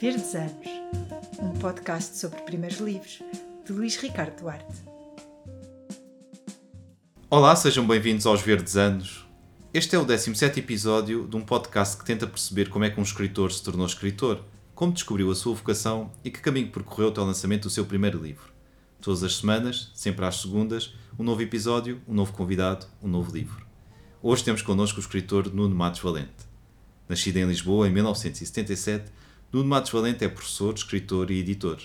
[0.00, 0.66] Verdes Anos,
[1.38, 3.22] um podcast sobre primeiros livros
[3.64, 4.82] de Luís Ricardo Duarte.
[7.30, 9.24] Olá, sejam bem-vindos aos Verdes Anos.
[9.72, 13.04] Este é o 17 episódio de um podcast que tenta perceber como é que um
[13.04, 14.44] escritor se tornou escritor,
[14.74, 18.20] como descobriu a sua vocação e que caminho percorreu até o lançamento do seu primeiro
[18.20, 18.52] livro.
[19.00, 23.64] Todas as semanas, sempre às segundas, um novo episódio, um novo convidado, um novo livro.
[24.20, 26.54] Hoje temos connosco o escritor Nuno Matos Valente.
[27.08, 29.12] Nascido em Lisboa em 1977,
[29.54, 31.78] Nuno Matos Valente é professor, escritor e editor.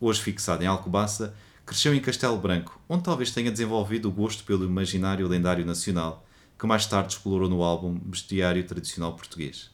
[0.00, 1.34] Hoje fixado em Alcobaça,
[1.66, 6.26] cresceu em Castelo Branco, onde talvez tenha desenvolvido o gosto pelo imaginário lendário nacional,
[6.58, 9.70] que mais tarde explorou no álbum Bestiário Tradicional Português.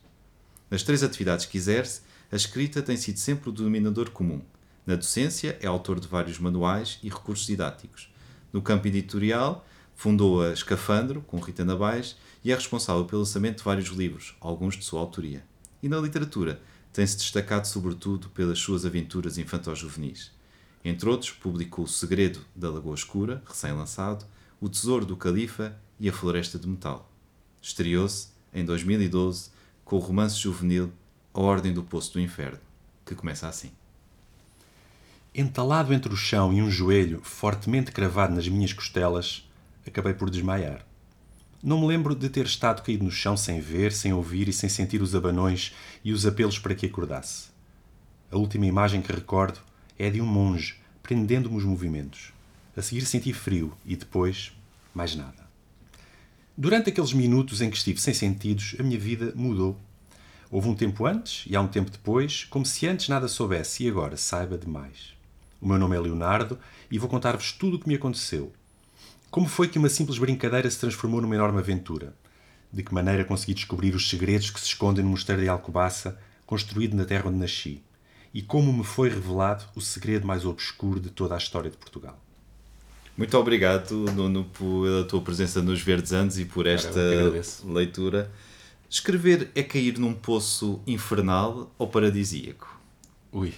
[0.68, 2.00] Nas três atividades que exerce,
[2.32, 4.42] a escrita tem sido sempre o denominador comum.
[4.84, 8.12] Na docência, é autor de vários manuais e recursos didáticos.
[8.52, 13.62] No campo editorial, fundou a Escafandro, com Rita Nabais, e é responsável pelo lançamento de
[13.62, 15.44] vários livros, alguns de sua autoria.
[15.80, 16.60] E na literatura,
[16.92, 20.32] tem-se destacado sobretudo pelas suas aventuras infantil-juvenis.
[20.84, 24.24] Entre outros, publicou O Segredo da Lagoa Escura, recém-lançado,
[24.60, 27.10] O Tesouro do Califa e A Floresta de Metal.
[27.60, 29.50] Estreou-se, em 2012,
[29.84, 30.92] com o romance juvenil
[31.34, 32.58] A Ordem do Poço do Inferno,
[33.04, 33.70] que começa assim.
[35.34, 39.48] Entalado entre o chão e um joelho fortemente cravado nas minhas costelas,
[39.86, 40.84] acabei por desmaiar.
[41.62, 44.68] Não me lembro de ter estado caído no chão sem ver, sem ouvir e sem
[44.68, 47.50] sentir os abanões e os apelos para que acordasse.
[48.32, 49.60] A última imagem que recordo
[49.98, 52.32] é de um monge prendendo-me os movimentos.
[52.74, 54.52] A seguir senti frio e depois,
[54.94, 55.50] mais nada.
[56.56, 59.78] Durante aqueles minutos em que estive sem sentidos, a minha vida mudou.
[60.50, 63.88] Houve um tempo antes e há um tempo depois, como se antes nada soubesse e
[63.88, 65.14] agora saiba demais.
[65.60, 66.58] O meu nome é Leonardo
[66.90, 68.50] e vou contar-vos tudo o que me aconteceu.
[69.30, 72.16] Como foi que uma simples brincadeira se transformou numa enorme aventura?
[72.72, 76.96] De que maneira consegui descobrir os segredos que se escondem no mosteiro de Alcobaça, construído
[76.96, 77.80] na terra onde nasci?
[78.34, 82.20] E como me foi revelado o segredo mais obscuro de toda a história de Portugal?
[83.16, 87.00] Muito obrigado, Nuno, pela tua presença nos Verdes Anos e por esta
[87.64, 88.32] leitura.
[88.88, 92.80] Escrever é cair num poço infernal ou paradisíaco?
[93.30, 93.54] Ui,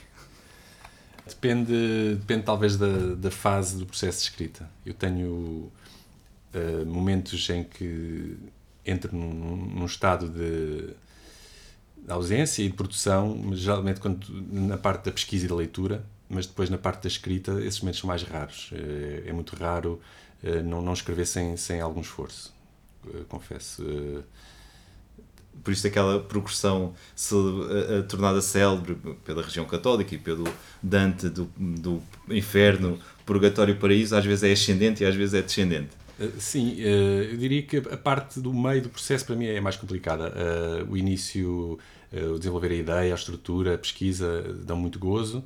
[1.34, 4.69] Depende, depende talvez da, da fase do processo de escrita.
[4.84, 5.70] Eu tenho
[6.54, 8.37] uh, momentos em que
[8.84, 10.94] entro num, num estado de,
[12.09, 16.47] ausência e de produção, mas geralmente quando, na parte da pesquisa e da leitura, mas
[16.47, 18.70] depois na parte da escrita esses momentos são mais raros.
[18.72, 20.00] É, é muito raro
[20.43, 22.54] uh, não, não escrever sem, sem algum esforço,
[23.06, 23.82] uh, confesso
[25.62, 27.34] por isso aquela progressão se,
[28.08, 30.44] tornada célebre pela região católica e pelo
[30.82, 35.42] Dante do, do inferno, purgatório e paraíso, às vezes é ascendente e às vezes é
[35.42, 35.90] descendente.
[36.18, 39.60] Uh, sim, uh, eu diria que a parte do meio do processo para mim é
[39.60, 40.32] mais complicada.
[40.88, 41.78] o início,
[42.12, 45.44] o desenvolver a ideia, a estrutura, a pesquisa dão muito gozo.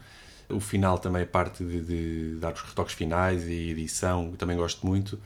[0.48, 4.86] O final também, a parte de, de dar os retoques finais e edição, também gosto
[4.86, 5.18] muito.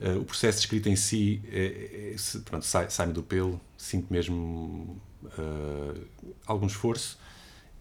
[0.00, 4.12] Uh, o processo de escrita em si é, é, pronto, sai, sai-me do pelo, sinto
[4.12, 6.06] mesmo uh,
[6.46, 7.18] algum esforço.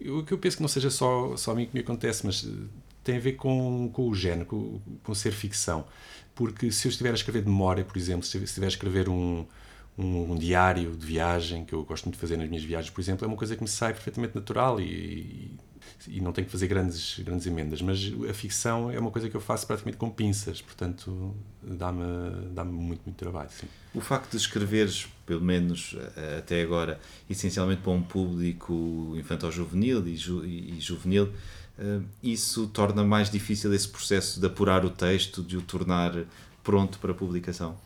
[0.01, 2.47] O que eu penso que não seja só, só a mim que me acontece, mas
[3.03, 5.85] tem a ver com, com o género, com, com ser ficção.
[6.33, 9.45] Porque se eu estiver a escrever de memória, por exemplo, se estiver a escrever um,
[9.97, 12.99] um, um, diário de viagem, que eu gosto muito de fazer nas minhas viagens, por
[12.99, 15.51] exemplo, é uma coisa que me sai perfeitamente natural e,
[16.07, 19.35] e não tenho que fazer grandes, grandes emendas, mas a ficção é uma coisa que
[19.35, 23.49] eu faço praticamente com pinças, portanto dá-me dá, muito, muito trabalho.
[23.49, 23.67] Sim.
[23.93, 30.15] O facto de escreveres, pelo menos eh, até agora, essencialmente para um público infantil-juvenil e,
[30.15, 31.25] ju, e, juvenil,
[31.79, 36.13] uh, isso torna mais difícil esse processo de apurar o texto, de o tornar
[36.63, 37.77] pronto para publicação?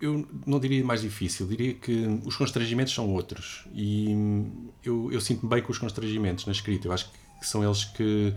[0.00, 4.14] Eu não diria mais difícil, diria que os constrangimentos são outros e
[4.84, 6.88] eu, eu sinto-me bem com os constrangimentos na escrita.
[6.88, 8.34] Eu acho que são eles que,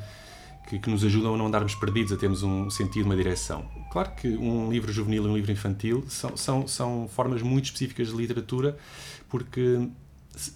[0.69, 3.69] que, que, nos ajudam a não andarmos perdidos, a termos um sentido, uma direção.
[3.91, 8.07] Claro que um livro juvenil e um livro infantil são, são, são formas muito específicas
[8.07, 8.77] de literatura
[9.27, 9.89] porque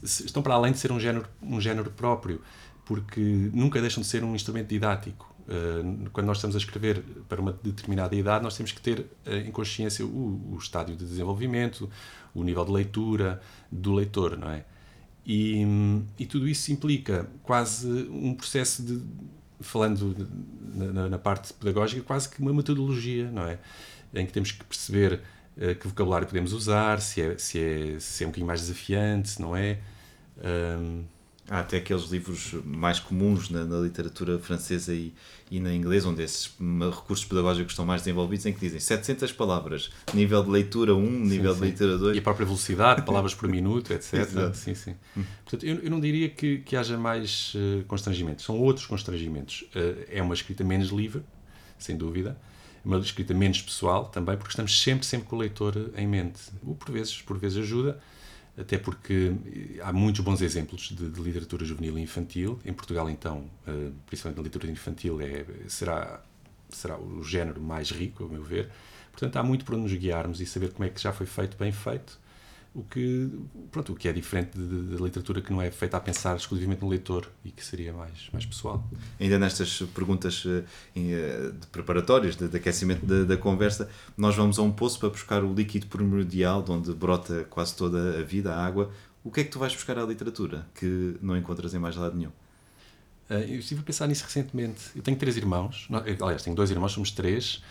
[0.04, 2.42] estão para além de ser um género, um género próprio,
[2.86, 3.20] porque
[3.54, 5.33] nunca deixam de ser um instrumento didático.
[5.44, 9.34] Uh, quando nós estamos a escrever para uma determinada idade, nós temos que ter uh,
[9.46, 11.90] em consciência o, o, estádio de desenvolvimento,
[12.34, 14.64] o nível de leitura do leitor, não é?
[15.26, 15.66] E,
[16.18, 19.02] e tudo isso implica quase um processo de,
[19.60, 20.16] falando
[20.74, 23.60] na, na, parte pedagógica, quase que uma metodologia, não é?
[24.14, 25.22] Em que temos que perceber
[25.58, 29.42] uh, que vocabulário podemos usar, se é, se, é, se é um bocadinho mais desafiante,
[29.42, 29.80] não é?
[31.54, 35.14] Há até aqueles livros mais comuns na, na literatura francesa e,
[35.52, 36.52] e, na inglesa, onde esses
[36.92, 41.54] recursos pedagógicos estão mais desenvolvidos, em que dizem 700 palavras, nível de leitura 1, nível
[41.54, 42.16] sim, de leitura 2.
[42.16, 44.26] E a própria velocidade, palavras por minuto, etc.
[44.56, 44.96] sim, sim.
[45.16, 45.24] Hum.
[45.44, 49.62] Portanto, eu, eu, não diria que, que haja mais uh, constrangimentos, são outros constrangimentos.
[49.76, 51.22] Uh, é uma escrita menos livre,
[51.78, 52.36] sem dúvida,
[52.84, 56.42] uma escrita menos pessoal também, porque estamos sempre, sempre com o leitor em mente.
[56.64, 58.02] O por vezes, por vezes ajuda,
[58.58, 59.34] até porque
[59.82, 62.60] há muitos bons exemplos de, de, literatura juvenil e infantil.
[62.64, 66.22] Em Portugal, então, uh, principalmente na literatura infantil, é, será,
[66.70, 68.70] será o género mais rico, a meu ver.
[69.12, 71.72] Portanto, há muito para nos guiarmos e saber como é que já foi feito, bem
[71.72, 72.20] feito,
[72.76, 73.30] o que,
[73.72, 76.90] pronto, o que é diferente da literatura que não é feita a pensar exclusivamente no
[76.90, 78.84] leitor e que seria mais, mais pessoal.
[79.20, 80.64] Ainda nestas perguntas uh,
[80.96, 83.88] de preparatórias, de, de aquecimento da, da, conversa,
[84.18, 88.20] nós vamos a um poço para buscar o líquido primordial, de onde brota quase toda
[88.20, 88.92] a vida, a água.
[89.24, 92.18] O que é que tu vais buscar à literatura que não encontras em mais lado
[92.18, 92.32] nenhum?
[93.30, 94.82] Uh, eu estive a pensar nisso recentemente.
[94.96, 95.88] Eu tenho três irmãos,
[96.20, 97.62] aliás, tenho dois irmãos, somos três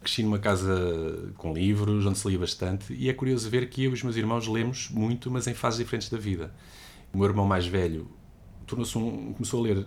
[0.00, 3.90] cresci numa casa com livros, onde se lia bastante, e é curioso ver que eu
[3.90, 6.52] e os meus irmãos lemos muito, mas em fases diferentes da vida.
[7.12, 8.08] O meu irmão mais velho
[8.66, 9.86] tornou-se um, começou a ler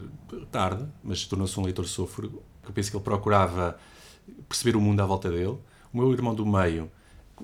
[0.51, 3.77] tarde, mas tornou-se um leitor sôfrego, que eu penso que ele procurava
[4.48, 5.57] perceber o mundo à volta dele.
[5.92, 6.92] O meu irmão do meio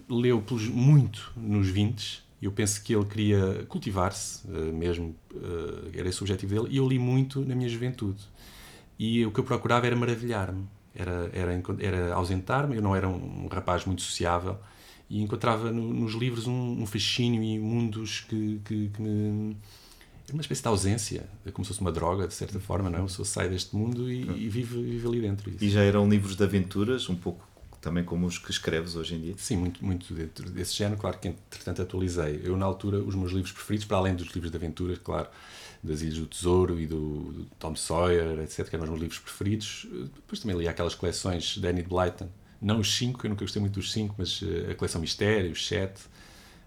[0.07, 6.07] leu muito nos 20 e eu penso que ele queria cultivar-se eh, mesmo, eh, era
[6.07, 8.23] esse o objetivo dele, e eu li muito na minha juventude.
[8.97, 10.65] E o que eu procurava era maravilhar-me
[10.95, 14.57] era, era, era ausentar-me, eu não era um rapaz muito sociável
[15.09, 19.57] e encontrava no, nos livros um, um, fascínio e mundos que, que, que me.
[20.27, 22.97] Era uma espécie de ausência, é como se fosse uma droga, de certa forma, não
[22.97, 23.01] é?
[23.01, 25.49] Uma pessoa sai deste mundo e, e vive, vive ali dentro.
[25.49, 25.63] Isso.
[25.63, 27.48] E já eram livros de aventuras, um pouco
[27.81, 29.35] também como os que escreves hoje em dia?
[29.37, 30.99] Sim, muito, muito dentro desse género.
[30.99, 32.41] Claro que, entretanto, atualizei.
[32.43, 35.27] Eu, na altura, os meus livros preferidos, para além dos livros de aventuras, claro,
[35.81, 39.19] das Ilhas do Tesouro e do, do Tom Sawyer, etc., que eram os meus livros
[39.19, 39.87] preferidos.
[40.15, 42.29] Depois também li aquelas coleções de Enid Blyton,
[42.61, 45.65] não os cinco, eu nunca gostei muito dos cinco, mas eh, a coleção Mistério, os
[45.65, 46.01] sete,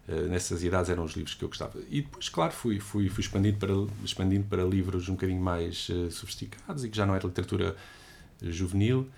[0.08, 1.78] uh, nessas idades eram os livros que eu gostava.
[1.90, 3.72] E depois, claro, fui, fui, fui expandindo, para,
[4.02, 7.76] expandindo para livros um bocadinho mais uh, sofisticados e que já não era literatura
[8.40, 9.08] juvenil,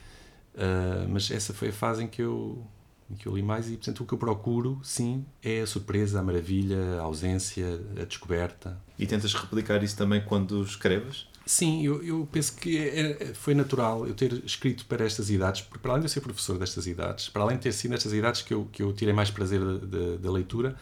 [0.55, 2.65] uh, mas essa foi a fase em que eu
[3.11, 6.21] em que eu li mais e portanto o que eu procuro sim é a surpresa,
[6.21, 8.79] a maravilha, a ausência, a descoberta.
[8.99, 11.27] E tentas replicar isso também quando escreves?
[11.47, 15.61] Sim, eu, eu penso que é, é, foi natural eu ter escrito para estas idades,
[15.61, 18.15] porque para além de eu ser professor destas idades, para além de ter sido nestas
[18.15, 20.75] idades que eu, que eu tirei mais prazer da, da leitura,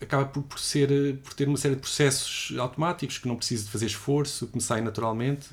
[0.00, 3.70] acaba por, por, ser, por ter uma série de processos automáticos que não preciso de
[3.70, 5.50] fazer esforço, que me saem naturalmente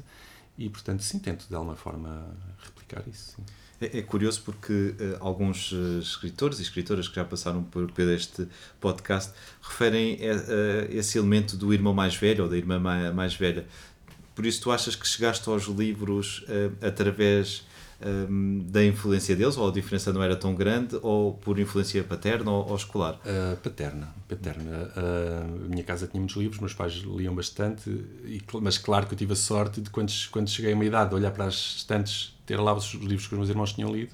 [0.57, 2.25] e, portanto, sim, tento de alguma forma
[2.63, 3.35] replicar isso.
[3.35, 3.43] Sim.
[3.81, 8.01] É, é curioso porque uh, alguns uh, escritores e escritoras que já passaram por, por
[8.09, 8.47] este
[8.79, 13.33] podcast referem a, a esse elemento do irmão mais velho ou da irmã mais, mais
[13.33, 13.65] velha.
[14.35, 17.63] Por isso, tu achas que chegaste aos livros uh, através
[18.05, 22.51] um, da influência deles, ou a diferença não era tão grande, ou por influência paterna
[22.51, 23.15] ou, ou escolar?
[23.15, 24.13] Uh, paterna.
[24.27, 24.91] paterna.
[24.95, 27.89] Uh, a minha casa tinha muitos livros, meus pais liam bastante,
[28.25, 31.09] e, mas claro que eu tive a sorte de, quando, quando cheguei a uma idade,
[31.09, 34.11] de olhar para as estantes, ter lá os livros que os meus irmãos tinham lido.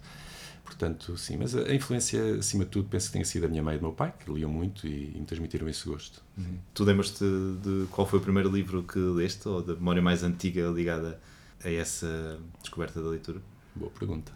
[0.64, 3.76] Portanto, sim, mas a influência, acima de tudo, penso que tenha sido a minha mãe
[3.76, 6.22] e do meu pai, que liam muito e, e me transmitiram esse gosto.
[6.38, 6.58] Uhum.
[6.74, 10.24] Tu lembras-te de, de qual foi o primeiro livro que leste, ou da memória mais
[10.24, 11.20] antiga ligada
[11.64, 13.42] a essa descoberta da leitura?
[13.78, 14.32] Boa pergunta.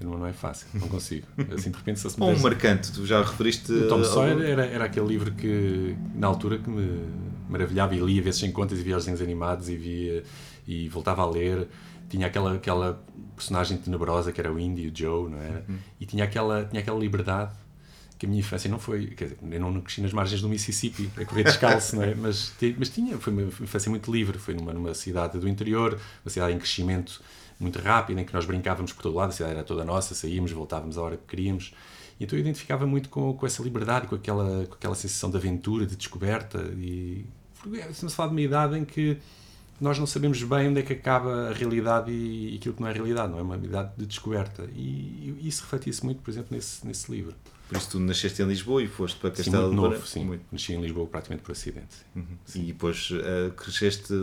[0.00, 1.26] Não, é fácil, não consigo.
[1.52, 3.72] Assim, de repente, se Ou um marcante, tu já referiste.
[3.72, 7.04] O Tom Sawyer era, era aquele livro que, na altura, que me
[7.48, 10.22] maravilhava e lia vezes em contas e via os desenhos animados e via
[10.66, 11.66] e voltava a ler.
[12.08, 13.04] Tinha aquela, aquela
[13.34, 15.64] personagem tenebrosa que era o Indy, o Joe, não era?
[15.68, 15.78] Uhum.
[16.00, 17.52] E tinha aquela, tinha aquela liberdade
[18.18, 19.08] que a minha infância não foi.
[19.08, 22.14] Quer dizer, eu não cresci nas margens do Mississippi a correr descalço, não é?
[22.14, 24.38] Mas, mas tinha, foi uma infância muito livre.
[24.38, 27.20] Foi numa, numa cidade do interior, uma cidade em crescimento
[27.58, 30.52] muito rápida, em que nós brincávamos por todo lado, a cidade era toda nossa, saíamos,
[30.52, 31.74] voltávamos a hora que queríamos.
[32.20, 35.86] Então eu identificava muito com, com essa liberdade, com aquela, com aquela sensação de aventura,
[35.86, 36.58] de descoberta.
[36.76, 37.24] E
[37.90, 39.18] estamos a falar de uma idade em que
[39.80, 42.92] nós não sabemos bem onde é que acaba a realidade e aquilo que não é
[42.92, 44.68] realidade, não é uma idade de descoberta.
[44.74, 47.34] E, e isso refletia-se muito, por exemplo, nesse, nesse livro.
[47.68, 50.24] Por isso tu nasceste em Lisboa e foste para Castelo sim, muito novo, sim.
[50.24, 50.42] Muito.
[50.50, 51.96] Nasci em Lisboa praticamente por acidente.
[52.16, 52.24] Uhum.
[52.54, 54.14] E depois uh, cresceste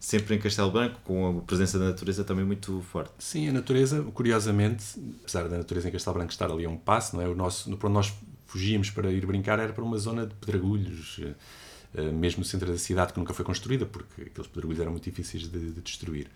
[0.00, 3.12] sempre em Castelo Branco, com a presença da natureza também muito forte.
[3.20, 4.84] Sim, a natureza, curiosamente,
[5.22, 7.28] apesar da natureza em Castelo Branco estar ali a um passo, não é?
[7.28, 8.12] o nosso, para onde nós
[8.46, 12.78] fugíamos para ir brincar era para uma zona de pedregulhos, uh, mesmo no centro da
[12.78, 16.26] cidade, que nunca foi construída, porque aqueles pedregulhos eram muito difíceis de, de destruir.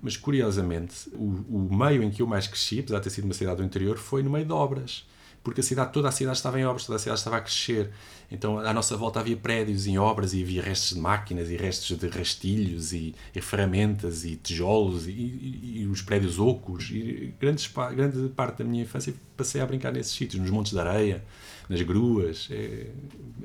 [0.00, 3.34] Mas, curiosamente, o, o meio em que eu mais cresci, apesar de ter sido uma
[3.34, 5.04] cidade do interior, foi no meio de obras
[5.42, 7.90] porque a cidade, toda a cidade estava em obras, toda a cidade estava a crescer.
[8.30, 11.96] Então, à nossa volta havia prédios em obras e havia restos de máquinas e restos
[11.96, 16.90] de rastilhos e, e ferramentas e tijolos e, e, e, os prédios ocos.
[16.90, 20.80] E grandes, grande parte da minha infância passei a brincar nesses sítios, nos montes de
[20.80, 21.24] areia,
[21.68, 22.48] nas gruas.
[22.50, 22.88] É,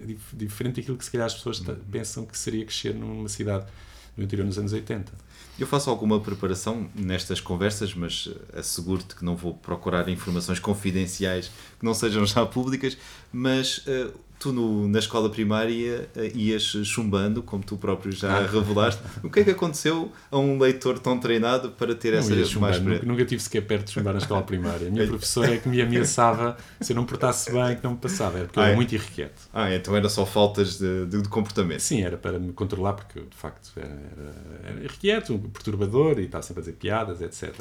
[0.01, 3.65] é diferente daquilo que se calhar as pessoas pensam que seria crescer numa cidade
[4.17, 5.11] no interior nos anos 80.
[5.59, 11.85] Eu faço alguma preparação nestas conversas, mas asseguro-te que não vou procurar informações confidenciais que
[11.85, 12.97] não sejam já públicas,
[13.31, 18.45] mas uh, tu no, na escola primária uh, ias chumbando, como tu próprio já ah.
[18.45, 19.01] revelaste.
[19.23, 23.05] O que é que aconteceu a um leitor tão treinado para ter essa mais nunca,
[23.05, 24.87] nunca tive sequer perto de chumbar na escola primária.
[24.87, 27.97] A minha professora é que me ameaçava se eu não portasse bem que não me
[27.97, 28.75] passava, era porque ah, eu era é?
[28.75, 29.41] muito irrequieto.
[29.53, 31.79] Ah, então era só faltas de, de, de, comportamento.
[31.79, 36.43] Sim, era para me controlar, porque de facto era, era, era irrequieto, perturbador e estava
[36.43, 37.55] sempre a dizer piadas, etc.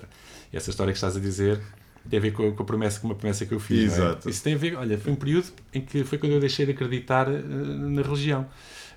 [0.53, 1.61] E essa história que estás a dizer
[2.09, 3.93] tem a ver com com a, promessa, com uma promessa que eu fiz.
[3.93, 3.97] É?
[3.97, 4.29] Exato.
[4.29, 4.31] É?
[4.31, 6.73] Isso tem a ver, olha, foi um período em que foi quando eu deixei de
[6.73, 8.47] acreditar uh, na religião.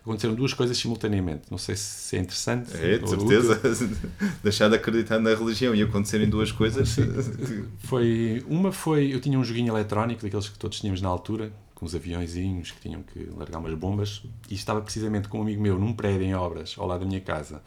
[0.01, 1.43] Aconteceram duas coisas simultaneamente.
[1.49, 2.69] Não sei se é interessante.
[2.77, 3.59] É, de certeza.
[4.43, 6.89] Deixar de acreditar na religião e acontecerem duas coisas.
[6.89, 7.65] Sim.
[7.79, 11.87] foi, uma foi, eu tinha um joguinho eletrónico, daqueles que todos tínhamos na altura, com
[11.87, 15.79] uns aviõezinhos que tinham que largar umas bombas, e estava precisamente com um amigo meu
[15.79, 17.63] num prédio em obras, ao lado da minha casa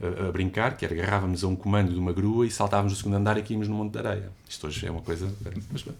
[0.00, 3.16] a, brincar, que era agarrávamos a um comando de uma grua e saltávamos do segundo
[3.16, 4.30] andar e caímos no monte de areia.
[4.48, 5.32] Isto hoje é uma coisa.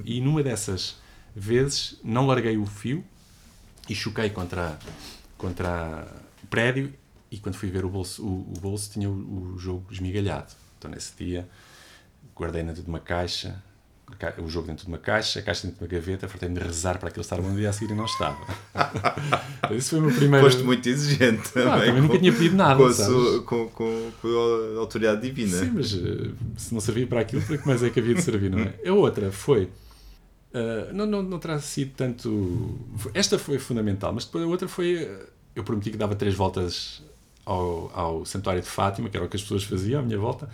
[0.04, 0.96] E numa dessas
[1.34, 3.04] vezes não larguei o fio
[3.88, 4.78] e choquei contra,
[5.38, 6.06] contra
[6.42, 6.92] o prédio
[7.30, 10.52] e quando fui ver o bolso, o, o bolso tinha o, o jogo esmigalhado.
[10.78, 11.48] Então nesse dia
[12.34, 13.62] guardei dentro de uma caixa,
[14.38, 17.08] o jogo dentro de uma caixa, a caixa dentro de uma gaveta, de rezar para
[17.08, 18.38] aquilo estar no dia a seguir e não estava.
[19.76, 20.46] Isso foi o meu primeiro.
[20.46, 21.68] Foste muito exigente também.
[21.68, 22.76] Ah, também com, nunca tinha pedido nada.
[22.76, 24.28] Com a, sua, com, com, com
[24.76, 25.58] a autoridade divina.
[25.58, 28.22] Sim, mas uh, se não servia para aquilo, para que mais é que havia de
[28.22, 28.75] servir, não é?
[28.88, 29.64] A outra foi.
[29.64, 32.78] Uh, não, não, não terá sido tanto.
[33.12, 35.04] Esta foi fundamental, mas depois a outra foi.
[35.04, 37.02] Uh, eu prometi que dava três voltas
[37.44, 40.48] ao, ao Santuário de Fátima, que era o que as pessoas faziam à minha volta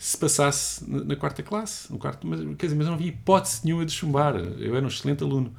[0.00, 3.84] se passasse na quarta classe, no quarto, mas, quer dizer, mas não havia hipótese nenhuma
[3.84, 4.34] de chumbar.
[4.34, 5.54] Eu era um excelente aluno.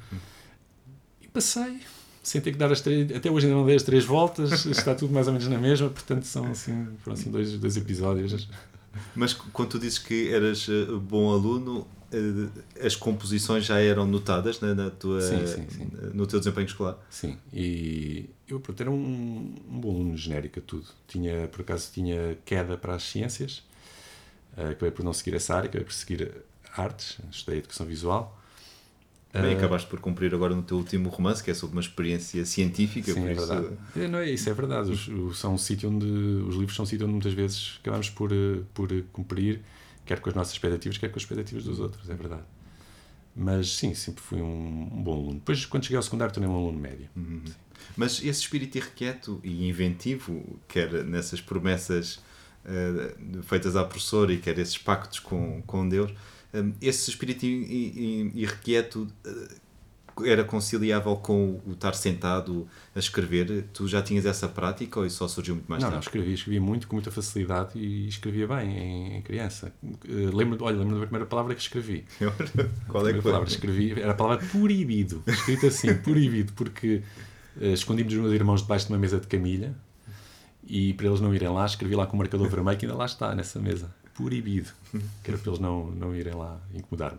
[1.20, 1.78] E passei,
[2.24, 4.96] sem ter que dar as três, até hoje ainda não dei as três voltas, está
[4.96, 8.48] tudo mais ou menos na mesma, portanto são assim, foram assim dois, dois episódios.
[9.14, 14.60] Mas quando tu dizes que eras eh, bom aluno, eh, as composições já eram notadas
[14.60, 15.88] né, na tua, sim, sim, sim.
[16.12, 16.98] no teu desempenho escolar?
[17.08, 20.86] Sim, e eu pronto, era um, um bom aluno genérico a tudo.
[21.06, 23.62] Tinha, por acaso tinha queda para as ciências,
[24.56, 26.32] acabei por não seguir essa área, acabei por seguir
[26.76, 28.38] artes, estudei educação visual.
[29.32, 32.44] Bem, uh, acabaste por cumprir agora no teu último romance, que é sobre uma experiência
[32.44, 33.14] científica.
[33.14, 33.46] Sim, é isso...
[33.46, 33.76] verdade.
[33.96, 34.90] É, não é, isso é verdade.
[34.90, 38.10] Os, os, são um sítio onde, os livros são um sítio onde muitas vezes acabamos
[38.10, 39.62] por, eh, por cumprir,
[40.04, 42.42] quer com as nossas expectativas, quer com as expectativas dos outros, é verdade.
[43.34, 45.34] Mas sim, sempre fui um, um bom aluno.
[45.34, 47.08] Depois, quando cheguei ao secundário, tornei-me um aluno médio.
[47.16, 47.42] Uhum.
[47.96, 52.20] Mas esse espírito irrequieto e inventivo, quer nessas promessas
[52.64, 56.12] uh, feitas à professora e quer esses pactos com, com Deus,
[56.54, 59.62] um, eh, esse espírito irrequieto uh,
[60.24, 63.64] era conciliável com o estar sentado a escrever?
[63.72, 66.04] Tu já tinhas essa prática ou isso só surgiu muito mais não, tarde?
[66.04, 69.72] Não, escrevia, escrevia muito, com muita facilidade e escrevia bem em, em criança.
[69.82, 72.04] Uh, lembro, olha, lembro da primeira palavra que escrevi.
[72.88, 73.32] Qual é que foi?
[73.32, 77.02] Palavra que escrevi era a palavra proibido, escrita assim, proibido, porque
[77.56, 79.74] uh, escondi-me dos meus irmãos debaixo de uma mesa de camilha
[80.66, 83.06] e para eles não irem lá, escrevi lá com o marcador vermelho que ainda lá
[83.06, 83.92] está, nessa mesa.
[84.14, 84.70] Proibido.
[85.22, 87.18] Que era para eles não, não irem lá incomodar-me.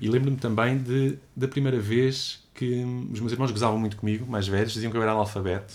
[0.00, 4.46] E lembro-me também de, da primeira vez que os meus irmãos gozavam muito comigo, mais
[4.46, 5.74] velhos, diziam que eu era analfabeto.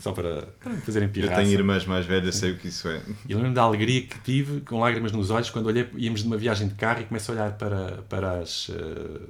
[0.00, 0.46] Só para,
[0.84, 1.40] fazerem pirraça.
[1.40, 3.00] Eu tenho irmãs mais velhas, sei o que isso é.
[3.26, 6.36] E lembro-me da alegria que tive, com lágrimas nos olhos, quando olhei, íamos de uma
[6.36, 9.20] viagem de carro e comecei a olhar para, para as, uh,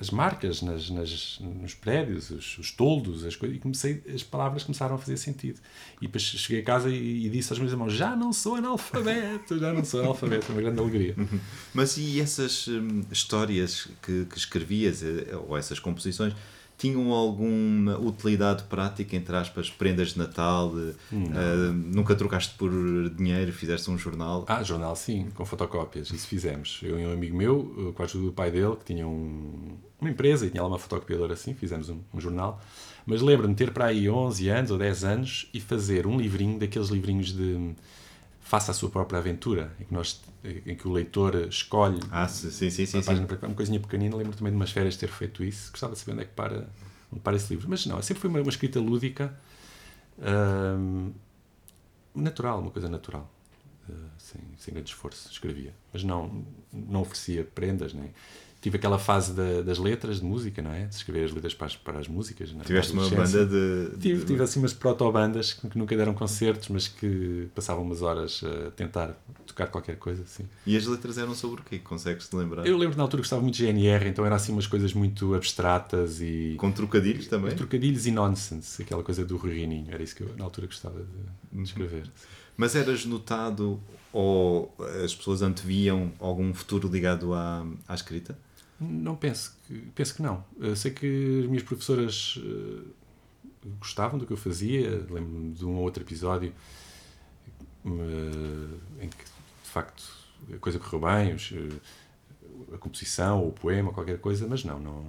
[0.00, 4.64] as marcas nas, nas, nos prédios, os, os, toldos, as coisas, e comecei, as palavras
[4.64, 5.60] começaram a fazer sentido.
[6.00, 9.58] E depois cheguei a casa e, e disse aos meus irmãos: Já não sou analfabeto,
[9.58, 11.14] já não sou analfabeto, uma grande alegria.
[11.74, 16.34] Mas e essas hum, histórias que, que escrevias, eh, ou essas composições,
[16.78, 20.70] tinham alguma utilidade prática, entre aspas, prendas de Natal?
[20.70, 22.70] Uh, nunca trocaste por
[23.10, 24.46] dinheiro, fizeste um jornal?
[24.48, 26.80] Ah, jornal sim, com fotocópias, isso fizemos.
[26.82, 30.10] Eu e um amigo meu, com a ajuda do pai dele, que tinha um, uma
[30.10, 32.60] empresa e tinha lá uma fotocopiadora assim, fizemos um, um jornal.
[33.06, 36.88] Mas lembro-me ter para aí 11 anos ou 10 anos e fazer um livrinho, daqueles
[36.88, 37.74] livrinhos de
[38.50, 40.20] faça a sua própria aventura, em que, nós,
[40.66, 44.16] em que o leitor escolhe ah, sim, sim, sim, sim, página, uma coisinha pequenina.
[44.16, 45.70] Lembro também de umas férias ter feito isso.
[45.70, 46.68] Gostava de saber onde é que para,
[47.12, 47.68] onde para esse livro.
[47.70, 49.32] Mas não, sempre foi uma, uma escrita lúdica,
[50.18, 51.12] hum,
[52.12, 53.30] natural, uma coisa natural.
[54.30, 55.74] Sem, sem grande esforço, escrevia.
[55.92, 58.10] Mas não, não oferecia prendas, nem.
[58.60, 60.84] tive aquela fase da, das letras de música, não é?
[60.84, 62.54] De escrever as letras para as, para as músicas.
[62.58, 62.62] É?
[62.64, 63.98] Tiveste uma banda de.
[63.98, 68.70] Tive, tive assim umas proto-bandas que nunca deram concertos, mas que passavam umas horas a
[68.70, 70.44] tentar tocar qualquer coisa assim.
[70.64, 71.80] E as letras eram sobre o quê?
[71.80, 72.64] Consegues-te lembrar?
[72.66, 75.34] Eu lembro que na altura gostava muito de GNR, então eram assim umas coisas muito
[75.34, 77.56] abstratas e Com trocadilhos também?
[77.56, 81.00] trocadilhos e nonsense, aquela coisa do Rui Rininho, era isso que eu na altura gostava
[81.00, 82.04] de, de escrever.
[82.60, 83.80] Mas eras notado
[84.12, 84.70] ou
[85.02, 88.38] as pessoas anteviam algum futuro ligado à, à escrita?
[88.78, 90.44] Não penso que, penso que não.
[90.58, 92.82] Eu sei que as minhas professoras eh,
[93.78, 94.90] gostavam do que eu fazia.
[95.08, 96.52] Lembro-me de um ou outro episódio
[97.86, 100.04] eh, em que, de facto,
[100.52, 104.78] a coisa correu bem, os, eh, a composição, ou o poema, qualquer coisa, mas não,
[104.78, 105.02] não,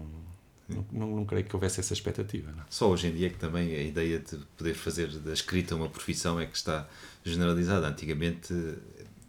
[0.70, 2.50] não, não, não creio que houvesse essa expectativa.
[2.54, 2.64] Não.
[2.70, 6.40] Só hoje em dia que também a ideia de poder fazer da escrita uma profissão
[6.40, 6.88] é que está
[7.24, 7.88] generalizada.
[7.88, 8.54] Antigamente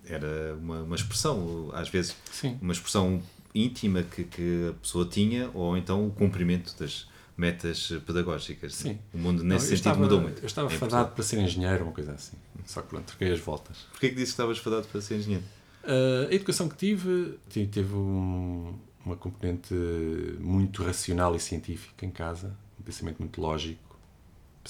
[0.05, 2.59] era uma, uma expressão, às vezes Sim.
[2.61, 3.23] uma expressão
[3.55, 7.07] íntima que, que a pessoa tinha, ou então o cumprimento das
[7.37, 8.75] metas pedagógicas.
[8.75, 8.99] Sim.
[9.13, 10.41] O mundo Não, nesse eu sentido estava, mudou muito.
[10.43, 12.37] Eu estava em fadado para ser engenheiro, uma coisa assim.
[12.67, 13.77] Só que pronto, troquei as voltas.
[13.91, 15.45] Porquê que disse que estavas fadado para ser engenheiro?
[15.85, 18.73] Uh, a educação que tive ti- teve um-
[19.05, 19.75] uma componente
[20.39, 23.92] muito racional e científica em casa, um pensamento muito lógico,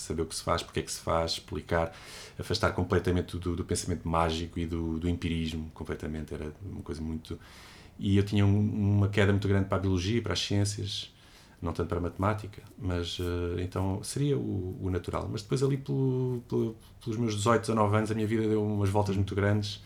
[0.01, 1.93] saber o que se faz, porque é que se faz, explicar,
[2.39, 7.39] afastar completamente do, do pensamento mágico e do, do empirismo, completamente, era uma coisa muito...
[7.99, 11.13] E eu tinha um- uma queda muito grande para a biologia, para as ciências,
[11.61, 15.29] não tanto para a matemática, mas uh, então seria o, o natural.
[15.31, 18.91] Mas depois ali pelo, pelo- pelos meus 18, 19 anos a minha vida deu umas
[18.91, 19.81] voltas muito grandes,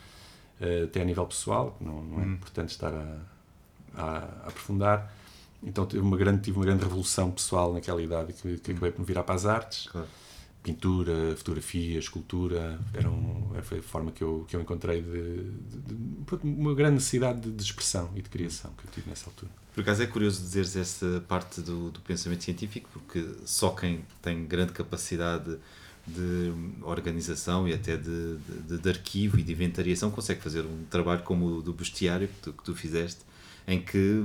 [0.60, 3.18] eh, até a nível pessoal, não, não é importante estar a,
[3.94, 4.06] a,
[4.44, 5.12] a aprofundar.
[5.66, 9.00] Então tive uma, grande, tive uma grande revolução pessoal naquela idade que, que acabei por
[9.00, 9.88] me virar para as artes.
[9.88, 10.06] Claro.
[10.62, 16.36] Pintura, fotografia, escultura, eram, foi a forma que eu, que eu encontrei de, de- de-
[16.42, 19.50] uma grande necessidade de, expressão e de criação que eu tive nessa altura.
[19.74, 24.44] Por acaso é curioso dizeres essa parte do, do pensamento científico, porque só quem tem
[24.44, 25.56] grande capacidade
[26.04, 28.36] de organização e até de,
[28.68, 32.34] de, de arquivo e de inventariação consegue fazer um trabalho como o do bestiário que
[32.42, 33.20] tu, que tu fizeste,
[33.68, 34.24] em que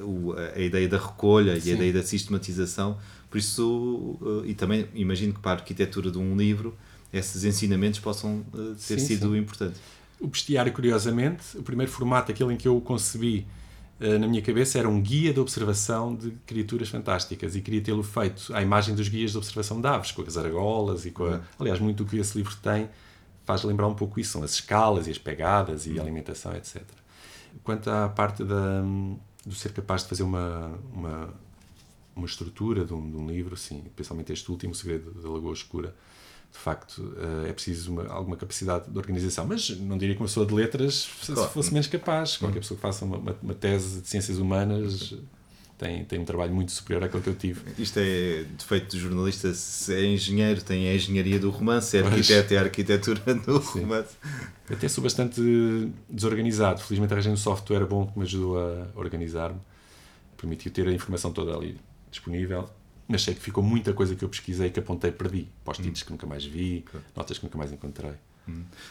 [0.00, 1.72] o- a ideia da recolha e Sim.
[1.72, 2.98] a ideia da sistematização,
[3.30, 6.76] por isso, eh, e também imagino que para a arquitetura de um livro,
[7.12, 9.38] esses ensinamentos possam eh, ter Sim, sido sim.
[9.38, 9.80] importantes.
[10.20, 13.46] O bestiário, curiosamente, o primeiro formato, aquele em que eu o concebi
[14.00, 18.02] eh, na minha cabeça, era um guia de observação de criaturas fantásticas e queria tê-lo
[18.02, 21.30] feito à imagem dos guias de observação de aves, com as argolas e com a...
[21.30, 21.40] Uhum.
[21.60, 22.88] Aliás, muito o que esse livro tem
[23.46, 26.82] faz lembrar um pouco isso, são as escalas e as pegadas e a alimentação, etc.
[27.62, 28.82] Quanto à parte da,
[29.46, 31.34] do ser capaz de fazer uma, uma,
[32.16, 35.52] uma estrutura de um, de um livro, sim, principalmente este último, O Segredo da Lagoa
[35.52, 35.94] Escura,
[36.52, 39.46] de facto, eh, é preciso uma, alguma capacidade de organização.
[39.46, 41.50] Mas não diria que uma pessoa de letras se Claro.
[41.50, 42.36] fosse menos capaz.
[42.38, 45.14] Qualquer pessoa que faça uma, uma tese de ciências humanas
[45.78, 47.60] tem, tem um trabalho muito superior àquele que eu tive.
[47.78, 49.52] Isto é defeito do jornalista.
[49.54, 53.80] Se é engenheiro, tem a engenharia do romance, é arquiteto, é a arquitetura do Sim.
[53.80, 54.16] romance.
[54.70, 55.40] Até sou bastante
[56.08, 56.80] desorganizado.
[56.80, 59.60] Felizmente arranjei um software bom que me ajudou a organizar-me.
[60.36, 61.78] Permitiu ter a informação toda ali
[62.10, 62.68] disponível.
[63.08, 65.46] Mas sei que ficou muita coisa que eu pesquisei que apontei perdi.
[65.64, 66.84] Post-its que nunca mais vi,
[67.14, 68.12] notas que nunca mais encontrei.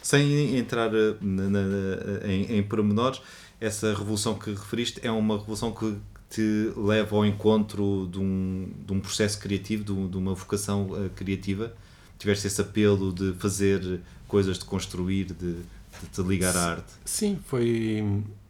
[0.02, 3.22] Sem entrar eh, na- na- em, em pormenores,
[3.60, 5.96] essa revolução que referiste é uma revolução que
[6.36, 11.10] te leva ao encontro de um, de um processo criativo, de, de uma vocação eh,
[11.16, 11.74] criativa.
[12.20, 16.92] Tiveste esse apelo de fazer coisas, de construir, de, de te ligar à arte.
[17.06, 18.04] Sim, foi.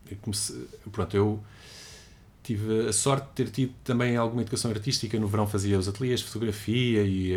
[0.09, 1.39] eu comecei- pronto, eu
[2.45, 5.19] tive a sorte de ter tido também alguma educação artística.
[5.19, 7.31] No verão fazia os ateliês de fotografia e,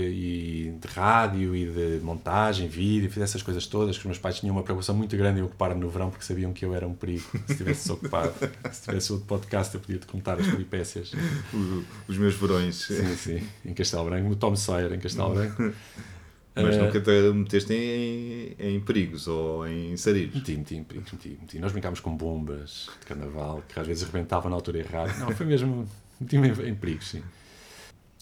[0.68, 3.96] e de rádio e de montagem, vídeo, fiz essas coisas todas.
[3.96, 6.52] Que os meus pais tinham uma preocupação muito grande em ocupar-me no verão porque sabiam
[6.52, 7.24] que eu era um perigo.
[7.46, 8.32] Se estivesse ocupado,
[8.72, 11.12] se tivesse outro podcast, eu podia te contar as peripécias.
[11.54, 12.76] O- Os meus verões.
[12.76, 15.72] Sim, sim, em Castelo Branco, no Tom Sawyer em Castelo Branco.
[16.62, 20.34] Mas Eh, nunca te meteste em, em perigos ou em sarilhos.
[20.34, 21.58] Meti, meti, meti, meti, meti.
[21.58, 25.12] Nós brincámos com bombas de carnaval, que às vezes rebentavam na altura errada.
[25.18, 25.88] Não, foi mesmo.
[26.20, 27.22] Meti-me em, em perigos, sim.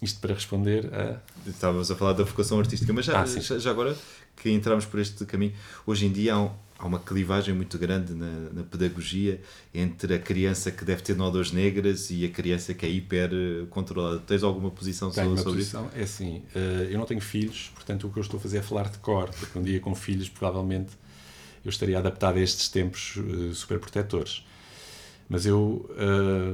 [0.03, 1.21] Isto para responder a.
[1.49, 3.97] Estávamos a falar da vocação artística, mas já, Ah, já, já agora
[4.37, 5.55] que entramos por este caminho,
[5.87, 9.41] hoje em dia há, um- há uma clivagem muito grande na, na pedagogia
[9.75, 13.67] entre a criança que deve ter nódoas negras e a criança que é hiper eh,
[13.71, 14.19] controlada.
[14.21, 15.79] Tens alguma posição Tenho sobre, sobre isso?
[15.79, 16.01] posição.
[16.01, 18.63] É assim, eh, eu não tenho filhos, portanto o que eu estou a fazer é
[18.63, 20.93] falar de cor, porque um dia com filhos provavelmente
[21.65, 24.45] eu estaria adaptado a estes tempos eh, super protetores.
[25.29, 25.91] Mas eu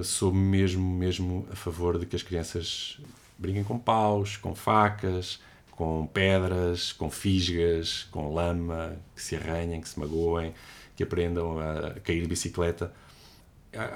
[0.03, 2.99] sou mesmo, mesmo a favor de que as crianças
[3.39, 5.39] brinquem com paus, com facas,
[5.83, 10.55] com pedras, com fisgas, com lama, que se arranhem, que se magoem,
[10.95, 12.93] que aprendam a cair de bicicleta.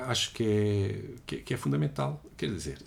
[0.08, 2.20] acho que é, que que, é fundamental.
[2.36, 2.78] Quer dizer,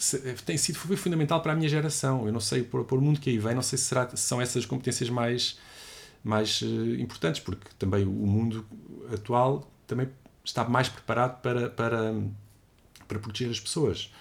[0.46, 2.26] tem sido fundamental para a minha geração.
[2.26, 4.18] Eu não sei, por, por o mundo que aí vem, não sei se, será, se
[4.18, 5.58] são essas competências mais,
[6.22, 8.66] mais uh, importantes, porque também o mundo
[9.14, 10.10] atual também
[10.44, 12.16] está mais preparado para, para,
[13.08, 14.12] para proteger as pessoas.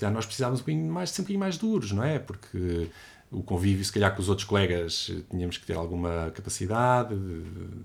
[0.00, 2.18] Nós precisávamos um mais, sempre um bocadinho mais duros, não é?
[2.18, 2.88] Porque
[3.32, 7.42] o convívio, se calhar com os outros colegas, tínhamos que ter alguma capacidade de,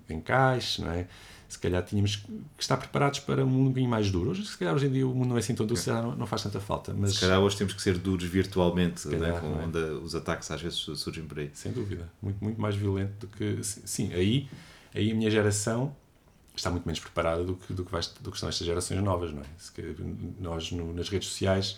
[0.08, 1.08] de encaixe, não é?
[1.48, 2.30] Se calhar tínhamos que
[2.60, 4.32] estar preparados para um mundo um bocadinho mais duro.
[4.32, 6.04] Hoje, se calhar, hoje em dia o mundo não é assim tão duro, se calhar
[6.04, 6.94] não, não faz tanta falta.
[6.94, 7.14] Mas...
[7.14, 9.18] Se calhar hoje temos que ser duros virtualmente, né?
[9.18, 9.64] calhar, né?
[9.66, 11.50] onde os ataques às vezes surgem por aí.
[11.54, 12.12] Sem dúvida.
[12.22, 13.64] Muito, muito mais violento do que.
[13.64, 14.50] Sim, aí,
[14.94, 15.96] aí a minha geração
[16.54, 19.42] está muito menos preparada do que, do que, do que são estas gerações novas, não
[19.42, 19.46] é?
[20.42, 21.78] Nós, no, nas redes sociais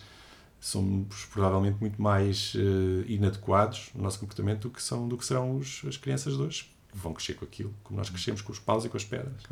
[0.60, 5.56] somos provavelmente muito mais uh, inadequados no nosso comportamento do que, são, do que serão
[5.56, 8.58] os, as crianças de hoje, que vão crescer com aquilo, como nós crescemos com os
[8.58, 9.42] paus e com as pedras.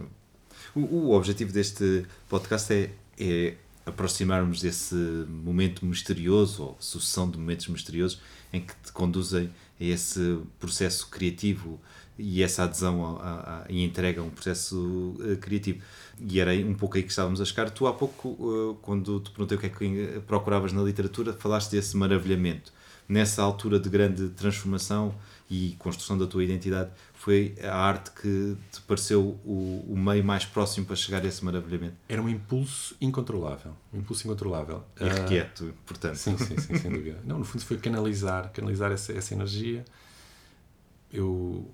[0.75, 7.69] O, o objetivo deste podcast é, é aproximarmos desse momento misterioso, ou sucessão de momentos
[7.69, 8.21] misteriosos,
[8.53, 11.81] em que te conduzem a esse processo criativo
[12.19, 15.81] e essa adesão a, a, a, e entrega a um processo uh, criativo.
[16.21, 17.71] E era um pouco aí que estávamos a chegar.
[17.71, 21.71] Tu, há pouco, uh, quando te perguntei o que é que procuravas na literatura, falaste
[21.71, 22.73] desse maravilhamento.
[23.09, 25.15] Nessa altura de grande transformação
[25.49, 30.45] e construção da tua identidade, foi a arte que te pareceu o, o meio mais
[30.45, 31.95] próximo para chegar a esse maravilhamento?
[32.07, 33.73] Era um impulso incontrolável.
[33.93, 34.85] Um impulso incontrolável.
[35.01, 36.17] Irrequieto, uh, portanto.
[36.17, 37.19] Sim, sim, sim, sem dúvida.
[37.25, 39.85] Não, no fundo foi canalizar, canalizar essa, essa energia.
[41.11, 41.71] Eu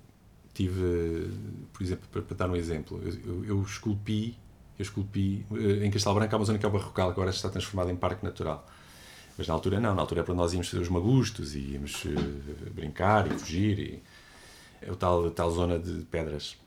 [0.55, 1.29] tive,
[1.71, 4.35] por exemplo, para, para dar um exemplo, eu, eu, eu esculpi,
[4.79, 7.49] eu esculpi eh, em Castelo Branco há uma zona que é o Barrocal, agora está
[7.49, 8.65] transformada em parque natural.
[9.37, 12.05] Mas na altura não, na altura é para nós íamos fazer os magustos e íamos
[12.05, 12.09] uh,
[12.73, 13.79] brincar e fugir.
[13.79, 14.03] E,
[14.81, 16.57] é o tal, tal zona de pedras.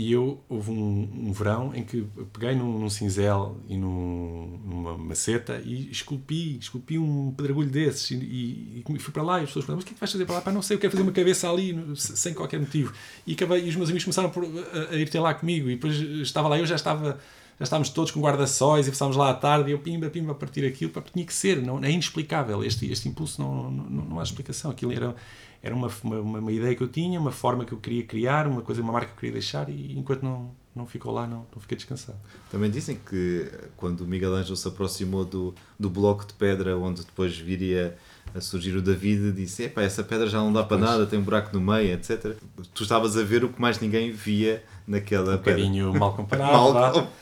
[0.00, 4.96] E eu, houve um, um verão em que peguei num, num cinzel e num, numa
[4.96, 9.66] maceta e esculpi, esculpi um pedregulho desses e, e, fui para lá e as pessoas
[9.66, 10.40] falaram, mas o que é que vais fazer para lá?
[10.40, 12.94] Pá, não sei, eu quero fazer uma cabeça ali sem qualquer motivo.
[13.26, 15.74] E, acabei, e os meus amigos começaram por, a, a, ir ter lá comigo e
[15.74, 17.20] depois estava lá, eu já estava
[17.58, 20.34] já estávamos todos com guarda-sóis e estávamos lá à tarde e eu pimba, pimba a
[20.34, 24.18] partir aquilo, para tinha que ser, não, é inexplicável, este, este impulso não, não, não
[24.18, 25.14] há explicação, aquilo era
[25.62, 28.62] era uma, uma, uma, ideia que eu tinha, uma forma que eu queria criar, uma
[28.62, 31.60] coisa, uma marca que eu queria deixar e enquanto não, não ficou lá, não, não
[31.60, 32.18] fiquei descansado.
[32.50, 37.04] Também dizem que quando o Miguel Ângelo se aproximou do, do bloco de pedra, onde
[37.04, 37.96] depois viria
[38.34, 41.22] a surgir o David, disse: Epá, essa pedra já não dá para nada, tem um
[41.22, 42.36] buraco no meio, etc.
[42.72, 45.62] Tu estavas a ver o que mais ninguém via naquela um pedra.
[45.62, 47.12] Um bocadinho mal comparado, mal...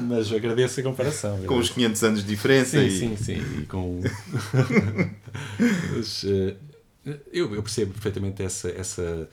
[0.00, 1.42] mas agradeço a comparação.
[1.44, 2.78] Com os 500 anos de diferença.
[2.78, 2.90] Sim, e...
[2.90, 3.60] sim, sim.
[3.60, 4.00] E com...
[5.96, 6.54] mas, uh,
[7.32, 9.28] eu, eu percebo perfeitamente essa, essa,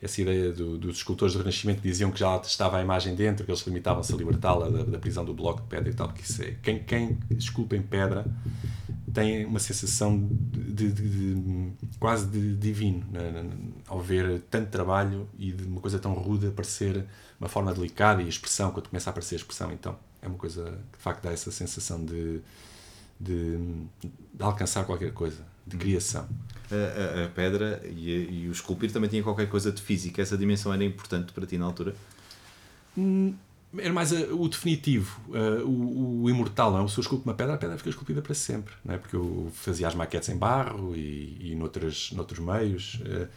[0.00, 3.44] essa ideia do, dos escultores do Renascimento que diziam que já estava a imagem dentro,
[3.44, 6.12] que eles limitavam-se a libertá-la da, da, prisão do bloco de pedra e tal.
[6.12, 8.26] Que isso é, quem, quem esculpa em pedra
[9.12, 11.34] tem uma sensação de, de, de,
[11.70, 13.48] de quase de divino né?
[13.86, 17.06] ao ver tanto trabalho e de uma coisa tão rude aparecer
[17.38, 20.64] uma forma delicada e expressão, quando começa a aparecer a expressão, então é uma coisa
[20.90, 22.40] que de facto dá essa sensação de,
[23.20, 23.56] de,
[24.00, 26.28] de alcançar qualquer coisa, de criação
[26.70, 30.20] a, a, a pedra e, e, o esculpir também tinha qualquer coisa de física.
[30.22, 31.94] Essa dimensão era importante para ti na altura?
[32.96, 33.34] Hum,
[33.76, 35.20] era mais o definitivo,
[35.64, 36.72] o, o, imortal.
[36.72, 36.88] Não é?
[36.88, 38.74] Se eu esculpo uma pedra, a pedra fica esculpida para sempre.
[38.84, 38.98] Não é?
[38.98, 43.00] Porque eu fazia as maquetes em barro e, e noutros, noutros meios.
[43.00, 43.28] Uh,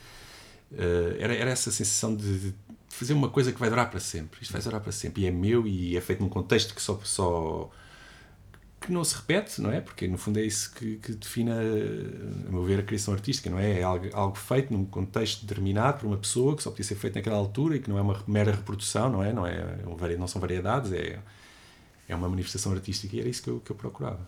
[1.17, 2.53] era, era essa sensação de, de
[2.89, 4.41] fazer uma coisa que vai durar para sempre.
[4.41, 5.23] Isto vai durar para sempre.
[5.23, 7.69] E é meu e é feito num contexto que só, só
[8.79, 9.81] que não se repete, não é?
[9.81, 13.57] Porque no fundo é isso que, que define, a, meu ver, a criação artística, não
[13.57, 13.79] é?
[13.79, 17.15] É algo, algo, feito num contexto determinado por uma pessoa que só podia ser feito
[17.15, 19.33] naquela altura e que não é uma mera reprodução, não é?
[19.33, 21.19] Não, é, não são variedades, é,
[22.07, 24.19] é uma manifestação artística e era isso que eu, que eu procurava.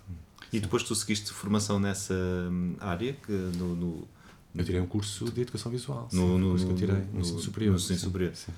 [0.52, 3.14] E depois tu seguiste formação nessa hum, área?
[3.14, 4.08] Que no, no,
[4.56, 6.10] eu tirei um curso de educação visual.
[6.12, 7.72] No, sim, no, que eu tirei, no, no ensino superior.
[7.72, 8.36] No ensino superior.
[8.36, 8.52] Sim.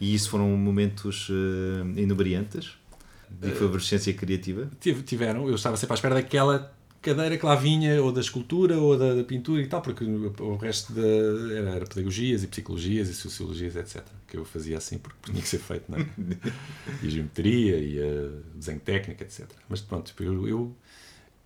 [0.00, 1.32] E isso foram momentos uh,
[1.96, 2.76] inebriantes?
[3.30, 4.68] De efervescência criativa?
[4.80, 8.96] Tiveram, eu estava sempre à espera daquela cadeira que lá vinha, ou da escultura, ou
[8.96, 11.06] da, da pintura e tal, porque o resto da,
[11.56, 14.04] era, era, pedagogias e psicologias e sociologias, etc.
[14.26, 16.06] Que eu fazia assim porque tinha que ser feito, não é?
[17.02, 19.46] e a geometria e a desenho técnico, etc.
[19.68, 20.76] Mas pronto, tipo, eu, eu,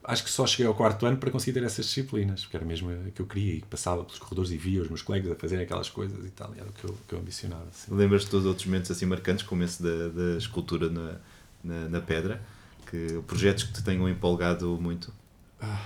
[0.04, 2.90] acho que só cheguei ao quarto ano para conseguir ter essas disciplinas, porque era mesmo
[2.90, 5.64] a que eu queria e passava pelos corredores e via os meus colegas a fazerem
[5.64, 7.66] aquelas coisas e tal, e era o que eu, que eu ambicionava.
[7.68, 7.94] Assim.
[7.94, 11.20] Lembras-te dos outros momentos assim marcantes, como esse da, da escultura na
[11.62, 12.42] na, na pedra?
[12.90, 15.12] Que projetos que te tenham empolgado muito?
[15.60, 15.80] Ah,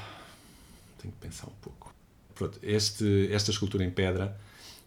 [0.99, 1.95] tenho que pensar um pouco.
[2.35, 4.37] Pronto, este, esta escultura em pedra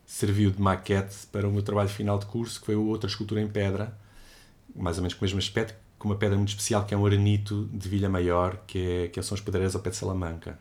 [0.05, 3.47] serviu de maquete para o meu trabalho final de curso, que foi outra escultura em
[3.47, 3.97] pedra,
[4.75, 7.05] mais ou menos com o mesmo aspecto, com uma pedra muito especial que é um
[7.05, 10.57] arenito de Vilha Maior, que, é, que são as pedreiras ao pé de Salamanca.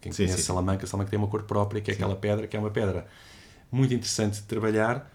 [0.00, 0.42] Quem Sim, conhece sim.
[0.42, 3.06] Salamanca, Salamanca tem uma cor própria, que é aquela pedra, que é uma pedra
[3.70, 5.12] muito interessante de trabalhar,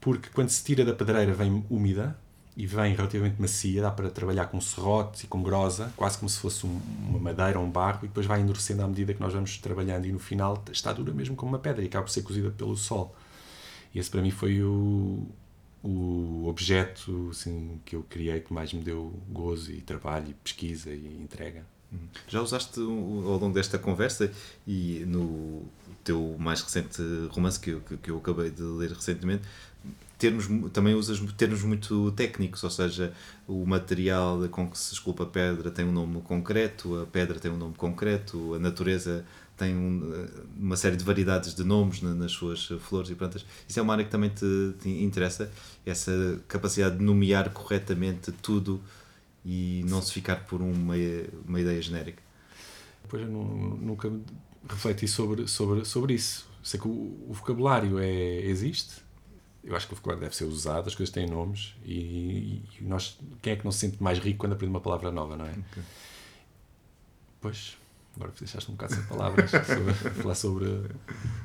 [0.00, 2.16] porque quando se tira da pedreira vem úmida
[2.56, 6.38] e vem relativamente macia, dá para trabalhar com serrote e com grosa, quase como se
[6.38, 9.32] fosse um- uma madeira ou um barro, e depois vai endurecendo à medida que nós
[9.32, 12.22] vamos trabalhando, e no final está dura mesmo como uma pedra e acaba por ser
[12.22, 13.14] cozida pelo sol.
[13.94, 15.26] E esse para mim foi o,
[15.82, 20.90] o objeto assim, que eu criei que mais me deu gozo e trabalho e pesquisa
[20.90, 21.64] e entrega.
[22.26, 24.30] Já usaste ao longo desta conversa
[24.66, 25.62] e no
[26.02, 29.42] teu mais recente romance que eu, que eu acabei de ler recentemente,
[30.22, 33.12] termos, também usas termos muito técnicos, ou seja,
[33.46, 37.50] o material com que se esculpa a pedra tem um nome concreto, a pedra tem
[37.50, 39.24] um nome concreto, a natureza
[39.56, 43.44] tem um- uma série de variedades de nomes na- nas suas flores e plantas.
[43.68, 44.46] Isso é uma área que também te,
[44.80, 45.50] te interessa,
[45.84, 48.80] essa capacidade de nomear corretamente tudo
[49.44, 50.94] e não se ficar por uma,
[51.48, 52.22] uma ideia genérica.
[53.02, 54.10] Depois eu nu- nunca
[54.68, 56.46] refleti sobre, sobre, sobre isso.
[56.62, 56.90] Sei que o,
[57.28, 59.02] o vocabulário é, existe,
[59.64, 63.18] eu acho que o vocabulário deve ser usado, as coisas têm nomes e, e nós,
[63.40, 65.54] quem é que não se sente mais rico quando aprende uma palavra nova, não é?
[67.40, 67.76] Pois,
[68.16, 70.66] agora deixaste um bocado sem palavras sobre, falar sobre,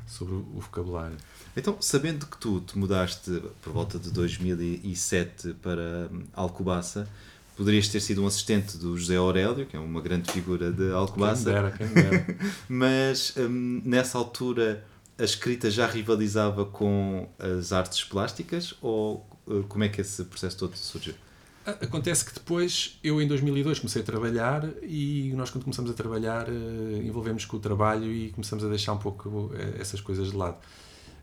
[0.07, 1.17] sobre o vocabulário.
[1.55, 7.07] Então, sabendo que tu te mudaste por volta de 2007 para hum, Alcobaça,
[7.55, 10.91] poderias ter sido um assistente do José Aurélio, que é uma grande figura de Quem
[10.91, 12.25] Alcobaça, dera, quem dera.
[12.69, 14.83] mas hum, nessa altura
[15.17, 20.57] a escrita já rivalizava com as artes plásticas ou uh, como é que esse processo
[20.57, 21.13] todo surgiu?
[21.65, 26.47] Acontece que depois, eu em 2002 comecei a trabalhar e nós quando começamos a trabalhar
[26.47, 30.37] eh, envolvemos com o trabalho e começamos a deixar um pouco eh, essas coisas de
[30.37, 30.55] lado.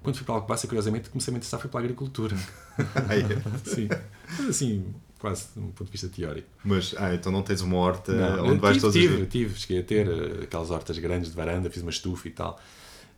[0.02, 2.36] Quando fui para Alcobaça, curiosamente, comecei a me interessar foi pela agricultura.
[2.76, 3.70] Ah, é.
[3.70, 3.88] Sim.
[4.36, 4.84] Mas assim,
[5.18, 6.48] quase de um ponto de vista teórico.
[6.62, 9.28] Mas, ah, então não tens uma horta Não, onde vais tive, todos os tive, dias?
[9.30, 12.60] tive, cheguei a ter eh, aquelas hortas grandes de varanda, fiz uma estufa e tal.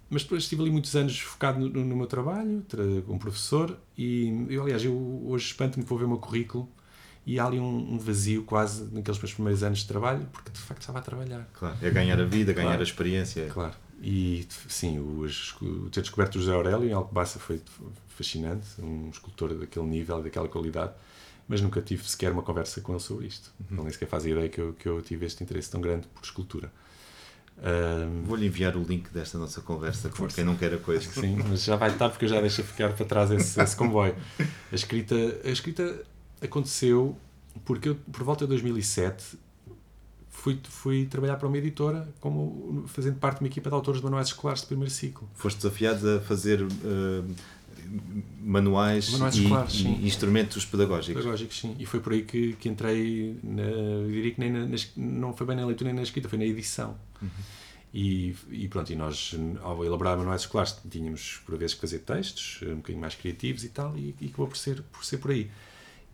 [0.08, 4.46] Mas depois estive ali muitos anos focado no, no meu trabalho, tra- como professor, e
[4.48, 4.94] eu, aliás, eu
[5.26, 6.68] hoje espanto-me que vou ver o meu currículo
[7.26, 10.58] e há ali um, um vazio quase naqueles meus primeiros anos de trabalho, porque de
[10.60, 11.48] facto estava a trabalhar.
[11.52, 12.80] Claro, é ganhar a vida, ganhar Claro.
[12.80, 13.48] a experiência.
[13.52, 13.74] Claro.
[14.00, 15.24] E sim, o,
[15.62, 17.60] o ter descoberto o José Aurélio em Alcobaça foi
[18.08, 20.92] fascinante, um escultor daquele nível, daquela qualidade,
[21.48, 23.52] mas nunca tive sequer uma conversa com ele sobre isto.
[23.70, 26.06] Ele nem sequer faz a ideia que eu, que eu tive este interesse tão grande
[26.08, 26.70] por escultura.
[28.24, 30.36] Vou-lhe enviar o link desta nossa conversa para Força.
[30.36, 31.10] quem não quer a coisa.
[31.10, 34.14] Sim, mas já vai estar porque eu já deixei ficar para trás esse, esse comboio.
[34.70, 35.14] A escrita,
[35.44, 36.02] a escrita
[36.40, 37.16] aconteceu
[37.64, 39.38] porque eu, por volta de 2007,
[40.28, 44.04] fui, fui trabalhar para uma editora como fazendo parte de uma equipa de autores de
[44.04, 45.28] manuais escolares de primeiro ciclo.
[45.34, 47.22] Foste desafiado a fazer eh,
[48.40, 51.22] manuais, Manuais e, e instrumentos pedagógicos.
[51.22, 51.76] Pedagógicos, sim.
[51.78, 55.32] E foi por aí que, que entrei, na, eu diria que nem na, na não
[55.32, 56.96] foi bem na leitura nem na escrita, foi na edição.
[57.92, 62.60] E, e pronto, e nós, ao elaborar manuais escolares, tínhamos por vezes que fazer textos,
[62.62, 65.50] um bocadinho mais criativos e tal, e, e acabou por ser, por ser por aí.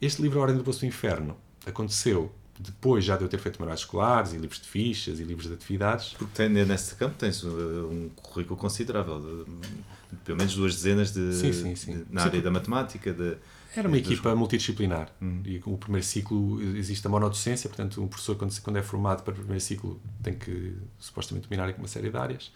[0.00, 3.58] Este livro, A Ordem do Poço do Inferno, aconteceu depois já de eu ter feito
[3.60, 6.10] manuais escolares e livros de fichas e livros de atividades.
[6.18, 7.48] Porque tem, nesse campo tens uh,
[7.90, 11.92] um currículo considerável, de, pelo menos duas dezenas de, Sim, sim, sim.
[11.98, 13.12] de- na área da matemática.
[13.12, 13.36] De,
[13.74, 15.10] Era uma dos- equipa multidisciplinar.
[15.20, 15.40] Hum.
[15.44, 19.32] E o primeiro ciclo existe a monodocência, portanto, um professor, quando, quando é formado para
[19.32, 22.52] o primeiro ciclo, tem que supostamente dominar uma série de áreas.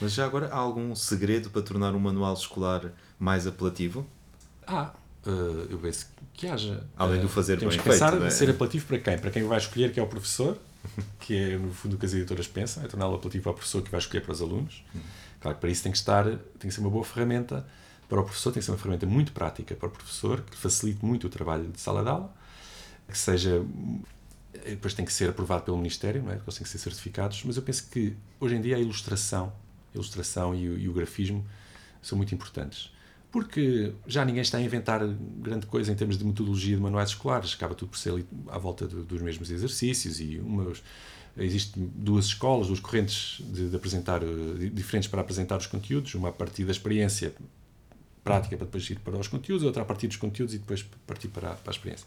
[0.00, 4.06] Mas já agora há algum segredo para tornar um manual escolar mais apelativo?
[4.66, 4.92] Ah,
[5.28, 6.84] eh, eu penso que haja.
[6.96, 8.30] Além Eh, do fazer temos bem que pensar feito, é?
[8.30, 9.18] ser apelativo para quem?
[9.18, 10.58] Para quem vai escolher, que é o professor,
[11.20, 13.90] que é no fundo o que as editoras pensam, é torná-lo apelativo ao professor que
[13.90, 14.82] vai escolher para os alunos.
[15.40, 17.66] Claro que para isso tem que estar, tem que ser uma boa ferramenta
[18.08, 21.04] para o professor, tem que ser uma ferramenta muito prática para o professor, que facilite
[21.04, 22.34] muito o trabalho de sala de aula,
[23.08, 23.62] que seja.
[24.54, 26.36] eh, Depois tem que ser aprovado pelo Ministério, não é?
[26.36, 29.52] Eles têm que ser certificados, mas eu penso que hoje em dia a ilustração,
[29.92, 31.44] a ilustração e o, e o grafismo
[32.02, 32.90] são muito importantes.
[33.40, 35.00] Porque já ninguém está a inventar
[35.40, 38.12] grande coisa em termos de metodologia de manuais escolares, acaba tudo por ser
[38.48, 40.82] à volta do- dos mesmos exercícios e umas,
[41.36, 44.26] existem duas escolas, duas correntes de, de apresentar, eh,
[44.58, 47.32] di- diferentes para apresentar os conteúdos, uma a partir da experiência
[48.24, 51.28] prática para depois ir para os conteúdos, outra a partir dos conteúdos e depois partir
[51.28, 52.06] para, para a experiência.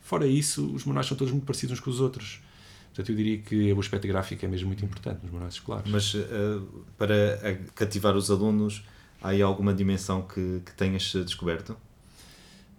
[0.00, 2.40] Fora isso, os manuais são todos muito parecidos uns com os outros.
[2.88, 5.90] Portanto, eu diria que o aspecto gráfico é mesmo muito importante nos manuais escolares.
[5.90, 8.82] Mas uh, para cativar os alunos,
[9.22, 11.76] há aí alguma dimensão que, que tenhas descoberto?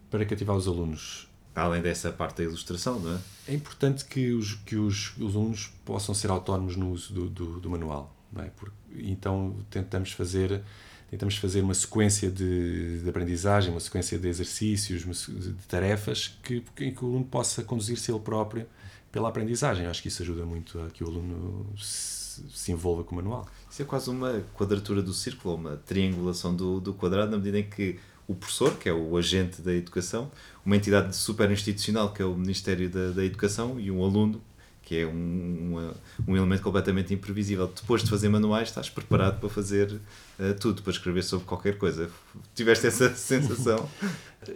[0.09, 3.19] Para cativar os alunos, Além dessa parte da ilustração, não é?
[3.49, 7.59] É importante que os, que os, os alunos possam ser autónomos no uso do, do,
[7.59, 8.15] do manual.
[8.31, 8.49] Não é?
[8.55, 10.61] Porque, então tentamos fazer,
[11.09, 16.91] tentamos fazer uma sequência de, de aprendizagem, uma sequência de exercícios, de tarefas que, que,
[16.91, 18.65] que o aluno possa conduzir-se ele próprio
[19.11, 19.83] pela aprendizagem.
[19.83, 22.20] Eu acho que isso ajuda muito a que o aluno se,
[22.53, 23.47] se envolva com o manual.
[23.69, 27.69] Isso é quase uma quadratura do círculo, uma triangulação do, do quadrado, na medida em
[27.69, 30.31] que o professor, que é o agente da educação,
[30.65, 34.41] uma entidade super institucional, que é o Ministério da, da Educação, e um aluno,
[34.81, 35.93] que é um,
[36.27, 37.67] um, elemento completamente imprevisível.
[37.67, 42.09] Depois de fazer manuais, estás preparado para fazer uh, tudo, para escrever sobre qualquer coisa.
[42.55, 43.89] Tiveste essa sensação?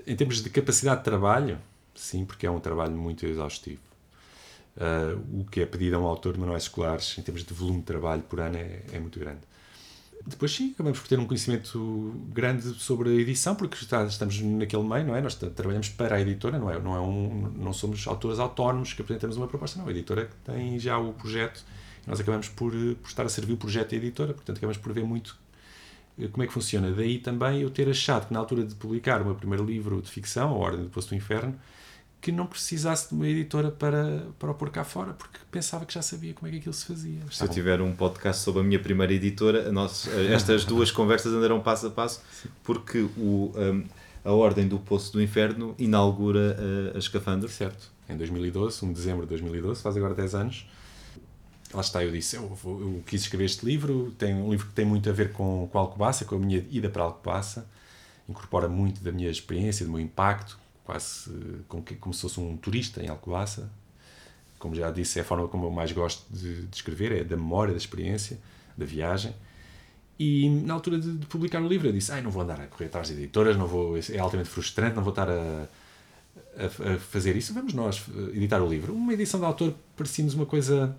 [0.08, 1.58] em termos de capacidade de trabalho,
[1.94, 3.80] sim, porque é um trabalho muito exaustivo.
[4.76, 7.80] Uh, o que é pedido a um autor de manuais escolares, em termos de volume
[7.80, 9.40] de trabalho por ano, é, é muito grande.
[10.28, 14.84] Depois sim, acabamos por ter um conhecimento grande sobre a edição, porque está, estamos naquele
[14.84, 15.22] meio, não é?
[15.22, 16.80] Nós trabalhamos para a editora, não é?
[16.80, 19.88] Não, é um, não somos autores autónomos que apresentamos uma proposta, não.
[19.88, 21.64] A editora tem já o projeto
[22.08, 25.04] nós acabamos por, por estar a servir o projeto da editora, portanto acabamos por ver
[25.04, 25.38] muito
[26.20, 26.92] eh, como é que funciona.
[26.92, 30.10] Daí também eu ter achado que na altura de publicar o meu primeiro livro de
[30.10, 31.60] ficção, A Ordem do Poço do Inferno,
[32.26, 35.94] que não precisasse de uma editora para, para o pôr cá fora, porque pensava que
[35.94, 37.20] já sabia como é que aquilo se fazia.
[37.30, 41.62] Se eu tiver um podcast sobre a minha primeira editora, nós, estas duas conversas andarão
[41.62, 42.24] passo a passo,
[42.64, 43.84] porque o, um,
[44.24, 46.58] a Ordem do Poço do Inferno inaugura
[46.94, 47.48] a, a Escafandro.
[47.48, 50.68] Certo, em 2012, 1 de dezembro de 2012, faz agora 10 anos.
[51.72, 54.84] Lá está, eu disse, eu, eu, quis escrever este livro, tem um livro que tem
[54.84, 57.70] muito a ver com, com a Alcobaça, com a minha ida para a Alcobaça,
[58.28, 61.32] incorpora muito da minha experiência, do meu impacto, quase
[61.68, 63.70] como, como se fosse um turista em Alcobaça.
[64.60, 67.36] Como já disse, é a forma como eu mais gosto de, de escrever, é da
[67.36, 68.40] memória, da experiência,
[68.78, 69.36] da viagem.
[70.18, 72.68] E na altura de, de, publicar o livro, eu disse: Ai, não vou andar a
[72.68, 75.68] correr atrás de editoras, não vou, é altamente frustrante, não vou estar a,
[76.58, 77.54] a, a fazer isso.
[77.54, 78.02] Vamos nós
[78.34, 78.94] editar o livro.
[78.94, 80.96] Uma edição de autor parecia-nos uma coisa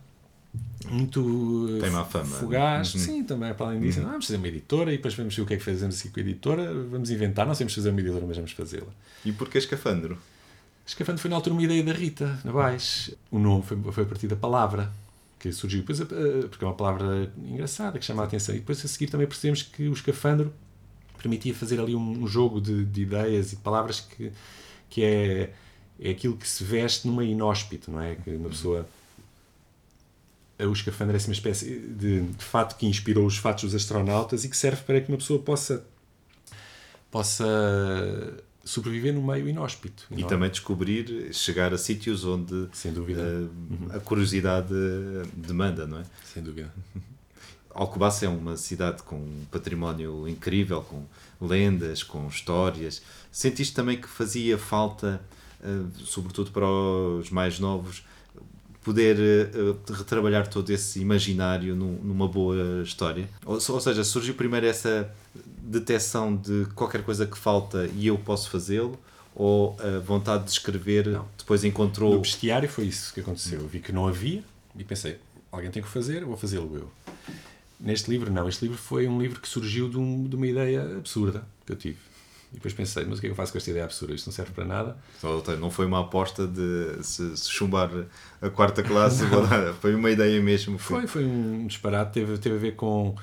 [0.88, 2.37] muito Tem má fama.
[2.37, 2.95] fugaz.
[2.95, 3.01] Uhum.
[3.01, 4.07] Sim, também, para além disso, uhum.
[4.07, 6.21] vamos fazer uma editora e depois vamos ver o que é que fazemos aqui com
[6.21, 6.75] a editora.
[6.90, 8.92] Vamos inventar, não sabemos fazer uma editora, mas vamos fazê-la.
[9.25, 10.19] E porquê Escafandro?
[10.87, 13.11] Escafandro foi na altura uma ideia da Rita Navais.
[13.31, 14.92] O nome foi, foi a partir da palavra
[15.38, 16.01] que surgiu, depois,
[16.49, 18.55] porque é uma palavra engraçada que chama a atenção.
[18.55, 20.53] E depois a seguir também percebemos que o escafandro
[21.19, 24.31] permitia fazer ali um, jogo de, de ideias e de palavras que,
[24.88, 25.53] que é,
[26.01, 28.14] é aquilo que se veste numa inóspito, não é?
[28.14, 28.88] Que uma pessoa
[30.59, 34.45] o escafandro é assim uma espécie de, de fato que inspirou os fatos dos astronautas
[34.45, 35.85] e que serve para que uma pessoa possa
[37.11, 37.45] possa
[38.66, 40.07] sobreviver no meio inóspito.
[40.11, 40.29] E não?
[40.29, 43.23] também descobrir, chegar a sítios onde Sem dúvida.
[43.23, 44.75] Uh, a curiosidade
[45.33, 46.03] demanda, não é?
[46.25, 46.73] Sem dúvida.
[47.71, 51.05] Alcobaça é uma cidade com um património incrível, com
[51.40, 53.03] lendas, com histórias.
[53.31, 55.21] Sentiste também que fazia falta,
[55.61, 58.03] uh, sobretudo para os mais novos,
[58.87, 63.29] poder uh, retrabalhar todo esse imaginário num, numa boa história.
[63.44, 68.49] Ou, ou, seja, surgiu primeiro essa detecção de qualquer coisa que falta e eu posso
[68.49, 68.96] fazê-lo,
[69.35, 71.27] ou a vontade de escrever não.
[71.37, 72.14] depois encontrou.
[72.14, 73.61] No bestiário foi isso que aconteceu.
[73.61, 74.44] Eu vi que não havia
[74.79, 75.18] e pensei,
[75.51, 76.88] alguém tem que fazer, vou fazê-lo eu.
[77.81, 78.49] Neste livro, não.
[78.49, 81.77] Este livro foi um livro que surgiu de, um, de uma ideia absurda que eu
[81.77, 81.99] tive
[82.53, 84.15] e depois pensei, mas o que é que eu faço com esta ideia absurda?
[84.15, 84.97] Isto não serve para nada.
[85.59, 87.91] Não foi uma aposta de se, se chumbar
[88.41, 89.25] a quarta classe,
[89.81, 90.79] foi uma ideia mesmo.
[90.79, 93.17] Foi, foi um disparate, teve, teve a ver com,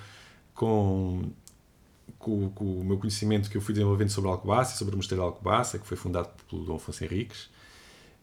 [0.54, 1.32] com,
[2.20, 5.28] com, com, o meu conhecimento que eu fui desenvolvendo sobre Alcobaça, sobre o Mosteiro de
[5.28, 7.50] Alcobaça, que foi fundado pelo Dom Afonso Henriques,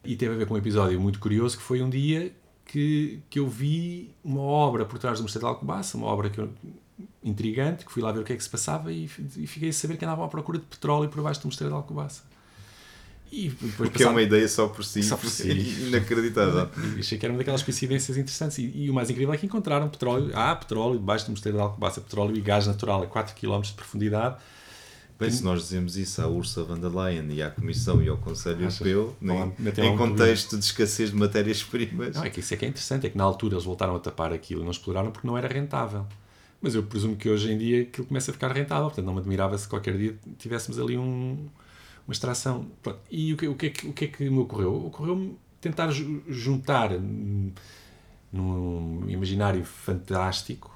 [0.03, 2.31] e teve a ver com um episódio muito curioso, que foi um dia
[2.65, 6.39] que, que eu vi uma obra por trás do Mosteiro de Alcobaça, uma obra que
[6.39, 6.49] eu
[7.23, 9.05] intrigante, que fui lá ver o que é que se passava e,
[9.37, 11.75] e fiquei a saber que andavam à procura de petróleo por baixo do mosteiro de
[11.75, 12.23] Alcobaça.
[13.31, 15.49] E depois que é uma ideia só por si, só por si.
[15.87, 16.69] inacreditável.
[16.97, 18.57] E achei que era uma daquelas coincidências interessantes.
[18.57, 20.31] E, e, o mais incrível é que encontraram petróleo.
[20.35, 23.73] Há petróleo debaixo do mosteiro de Alcobaça, petróleo e gás natural a 4 km de
[23.73, 24.35] profundidade.
[25.17, 28.17] Bem, se nós dizemos isso à Ursula von der Leyen e à Comissão e ao
[28.17, 32.15] Conselho Europeu, em contexto de escassez de matérias-primas.
[32.15, 33.99] Não, é que isso é que é interessante, é que na altura eles voltaram a
[33.99, 36.07] tapar aquilo e não exploraram porque não era rentável.
[36.61, 39.19] Mas eu presumo que hoje em dia aquilo começa a ficar rentável, portanto não me
[39.19, 41.49] admirava se qualquer dia tivéssemos ali um,
[42.07, 42.67] uma extração.
[42.83, 42.99] Pronto.
[43.09, 44.85] E o que, o, que é que, o que é que me ocorreu?
[44.85, 46.91] Ocorreu-me tentar juntar
[48.31, 50.71] num imaginário fantástico.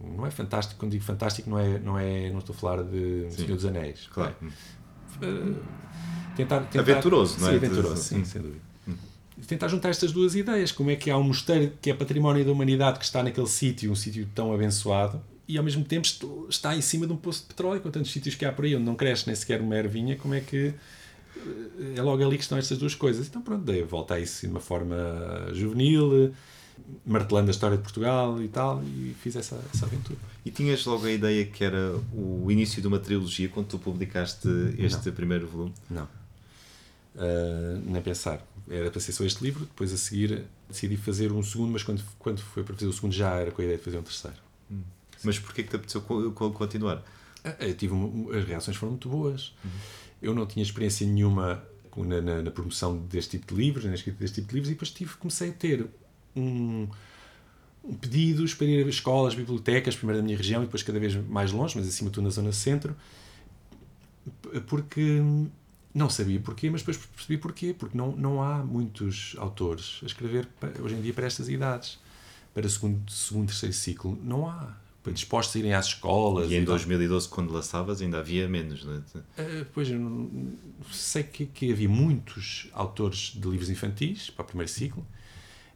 [0.00, 3.26] Não é fantástico, quando digo fantástico, não, é, não, é, não estou a falar de
[3.30, 3.44] sim.
[3.44, 4.08] Senhor dos Anéis.
[4.12, 4.34] Claro.
[4.40, 5.26] É?
[5.26, 5.56] Uh,
[6.36, 7.50] tentar, tentar, aventuroso, não é?
[7.50, 8.67] Sim, aventuroso, sim, sem dúvida.
[9.46, 10.72] Tentar juntar estas duas ideias.
[10.72, 13.90] Como é que há um mosteiro que é património da humanidade que está naquele sítio,
[13.90, 16.06] um sítio tão abençoado, e ao mesmo tempo
[16.48, 18.76] está em cima de um poço de petróleo, com tantos sítios que há por aí
[18.76, 20.74] onde não cresce nem sequer uma ervinha, como é que
[21.36, 23.26] eh, é logo ali que estão estas duas coisas.
[23.28, 24.96] Então pronto, dei a volta a isso de uma forma
[25.54, 26.34] juvenil,
[27.06, 30.18] martelando a história de Portugal e tal, e fiz essa, essa aventura.
[30.44, 34.48] E tinhas logo a ideia que era o início de uma trilogia quando tu publicaste
[34.78, 35.14] este Não.
[35.14, 35.72] primeiro volume?
[35.90, 36.08] Não.
[37.14, 38.46] Uh, nem pensar.
[38.68, 42.02] Era para ser só este livro, depois a seguir decidi fazer um segundo, mas quando,
[42.18, 44.36] quando foi para fazer o segundo já era com a ideia de fazer um terceiro.
[44.70, 44.82] Hum.
[45.24, 47.02] Mas porquê que te apeteceu continuar?
[47.42, 47.94] Ah, eu tive
[48.36, 49.54] as reações foram muito boas.
[49.64, 49.70] Uhum.
[50.20, 51.64] Eu não tinha experiência nenhuma
[51.96, 54.74] na, na, na, promoção deste tipo de livros, na escrita deste tipo de livros, e
[54.74, 55.86] depois tive, comecei a ter
[56.36, 56.86] um,
[57.84, 61.14] um pedidos para ir a escolas, bibliotecas, primeiro da minha região e depois cada vez
[61.14, 62.94] mais longe, mas acima de tudo na zona centro,
[64.66, 65.20] porque
[65.94, 70.48] não sabia porquê, mas depois percebi porquê, porque não, não há muitos autores a escrever
[70.80, 71.98] hoje em dia para estas idades,
[72.54, 74.76] para segundo, segundo terceiro ciclo, não há
[75.12, 76.50] dispostos a irem às escolas.
[76.50, 78.96] E em 2012, quando lançavas, ainda havia menos, não é?
[78.96, 80.30] Uh, pois, eu
[80.90, 85.06] sei que, que, havia muitos autores de livros infantis para o primeiro ciclo,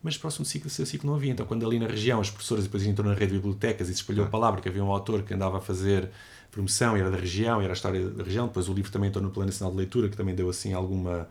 [0.02, 1.32] mas para o segundo ciclo, seu ciclo não havia.
[1.32, 4.00] Então, quando ali na região as professoras depois entrou na rede de bibliotecas e se
[4.00, 4.28] espalhou ah.
[4.28, 6.10] a palavra que havia um autor que andava a fazer
[6.52, 9.30] promoção, era da região, era a história da região, depois o livro também entrou no
[9.30, 11.28] Plano Nacional de Leitura, que também deu assim alguma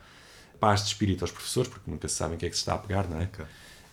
[0.60, 2.74] paz de espírito aos professores, porque nunca se sabem o que é que se está
[2.74, 3.26] a pegar, não é?
[3.26, 3.46] Okay.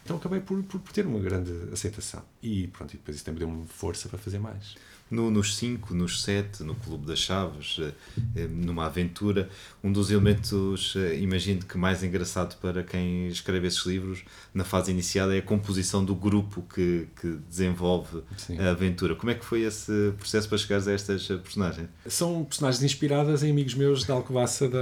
[0.04, 2.22] Então acabei por, por, por, ter uma grande aceitação.
[2.42, 4.74] E pronto, e depois isso também deu-me força para fazer mais.
[5.11, 7.92] No, nos 5, nos 7, no Clube das Chaves, eh,
[8.36, 9.48] eh, numa aventura,
[9.82, 14.90] um dos elementos, eh, imagino que mais engraçado para quem escreve esses livros, na fase
[14.90, 18.59] inicial, é a composição do grupo que, que desenvolve Sim.
[18.59, 19.14] a aventura.
[19.14, 21.88] Como é que foi esse processo para chegares a estas personagens?
[22.06, 24.78] São personagens inspiradas em amigos meus da Alcobaça da.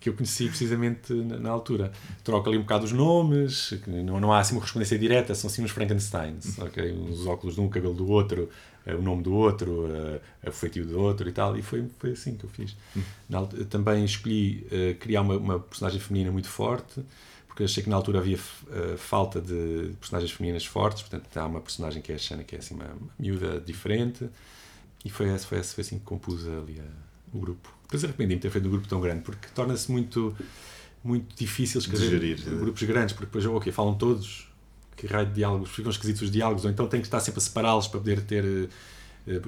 [0.00, 1.92] que eu conheci precisamente na, na, altura.
[2.24, 5.62] Troca ali um bocado os nomes, não, não há assim uma correspondência direta, são assim
[5.62, 6.90] uns Frankensteins, ok?
[7.10, 8.48] Os óculos de um, cabelo do outro,
[8.86, 9.86] o nome do outro,
[10.46, 12.76] o feitio do outro e tal, e foi, foi assim que eu fiz.
[13.28, 17.02] Na, também escolhi uh, criar uma, uma, personagem feminina muito forte,
[17.46, 18.38] porque achei que na altura havia
[18.96, 22.58] falta de personagens femininas fortes, portanto há uma personagem que é a Xana, que é
[22.58, 24.28] assim uma, uma miúda diferente,
[25.04, 27.72] e foi, foi, foi assim que compus ali a o grupo.
[27.82, 30.36] Depois arrependi-me de ter feito um grupo tão grande, porque torna-se muito,
[31.02, 34.48] muito difícil escrever grupos grandes, porque depois, ok, falam todos,
[35.00, 37.40] que raio de diálogos, ficam esquisitos os diálogos, ou então tem que estar sempre a
[37.40, 38.68] separá-los para poder ter,
[39.26, 39.40] eh,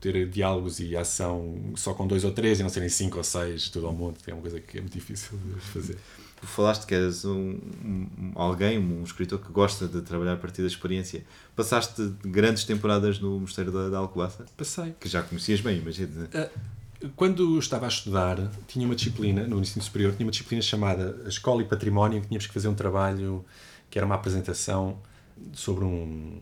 [0.00, 3.68] ter diálogos e ação só com dois ou três e não serem cinco ou seis,
[3.68, 5.98] tudo ao mundo, é uma coisa que é muito difícil de fazer.
[6.40, 10.62] Tu falaste que és um, um, alguém, um escritor que gosta de trabalhar a partir
[10.62, 11.22] da experiência.
[11.54, 14.46] Passaste grandes temporadas no Mosteiro da, da Alcobaça?
[14.56, 14.94] Passei.
[14.98, 16.24] Que já conhecias bem, imagino.
[16.24, 21.24] Uh, quando estava a estudar, tinha uma disciplina, no ensino superior, tinha uma disciplina chamada
[21.26, 23.44] Escola e Património, que tínhamos que fazer um trabalho
[23.90, 24.98] que era uma apresentação
[25.52, 26.40] sobre um,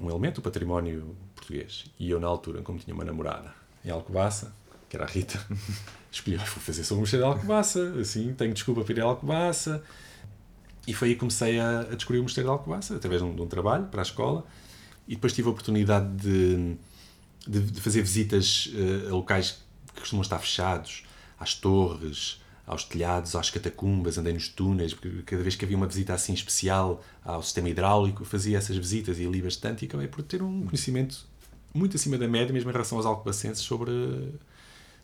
[0.00, 1.84] um elemento do património português.
[1.98, 3.54] E eu, na altura, como tinha uma namorada
[3.84, 4.52] em Alcobaça,
[4.88, 5.38] que era a Rita,
[6.10, 9.82] escolhi, vou fazer sobre o Mosteiro de Alcobaça, assim, tenho desculpa para ir a Alcobaça.
[10.86, 13.34] E foi aí que comecei a, a descobrir o Mosteiro de Alcobaça, através de um,
[13.34, 14.44] de um, trabalho para a escola.
[15.06, 16.76] E depois tive a oportunidade de,
[17.46, 19.62] de, de fazer visitas uh, a locais
[19.94, 21.04] que costumam estar fechados,
[21.38, 25.86] às torres, aos telhados, às catacumbas, andei nos túneis, porque cada vez que havia uma
[25.86, 30.22] visita assim especial ao sistema hidráulico, fazia essas visitas e ali bastante e acabei por
[30.22, 31.26] ter um conhecimento
[31.74, 33.92] muito acima da média, mesmo em relação aos alcobacenses, sobre,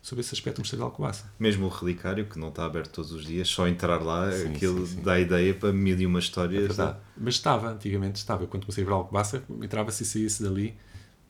[0.01, 1.31] sobre esse aspecto do Mosteiro de Alcobaça.
[1.37, 4.85] Mesmo o relicário, que não está aberto todos os dias, só entrar lá, sim, aquilo
[4.85, 5.01] sim, sim.
[5.01, 6.79] dá ideia para mil e uma histórias.
[6.79, 8.47] É Mas estava, antigamente estava.
[8.47, 10.77] Quando comecei a para Alcobaça, entrava-se e saía-se dali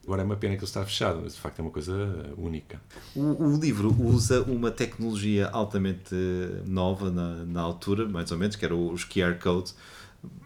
[0.04, 1.94] Agora é uma pena que ele está fechado, mas de facto é uma coisa
[2.36, 2.80] única.
[3.14, 6.14] O, o livro usa uma tecnologia altamente
[6.66, 9.76] nova na, na altura, mais ou menos, que era os QR codes.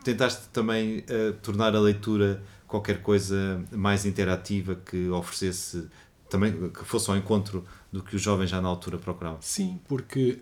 [0.02, 5.88] Tentaste também uh, tornar a leitura qualquer coisa mais interativa que oferecesse
[6.28, 9.38] também que fosse ao encontro do que os jovens já na altura procuravam.
[9.40, 10.40] Sim, porque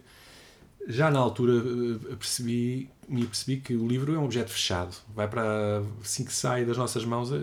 [0.87, 4.95] já na altura eh, percebi, me percebi que o livro é um objeto fechado.
[5.15, 5.83] Vai para.
[6.01, 7.37] Assim que sai das nossas mãos, eh,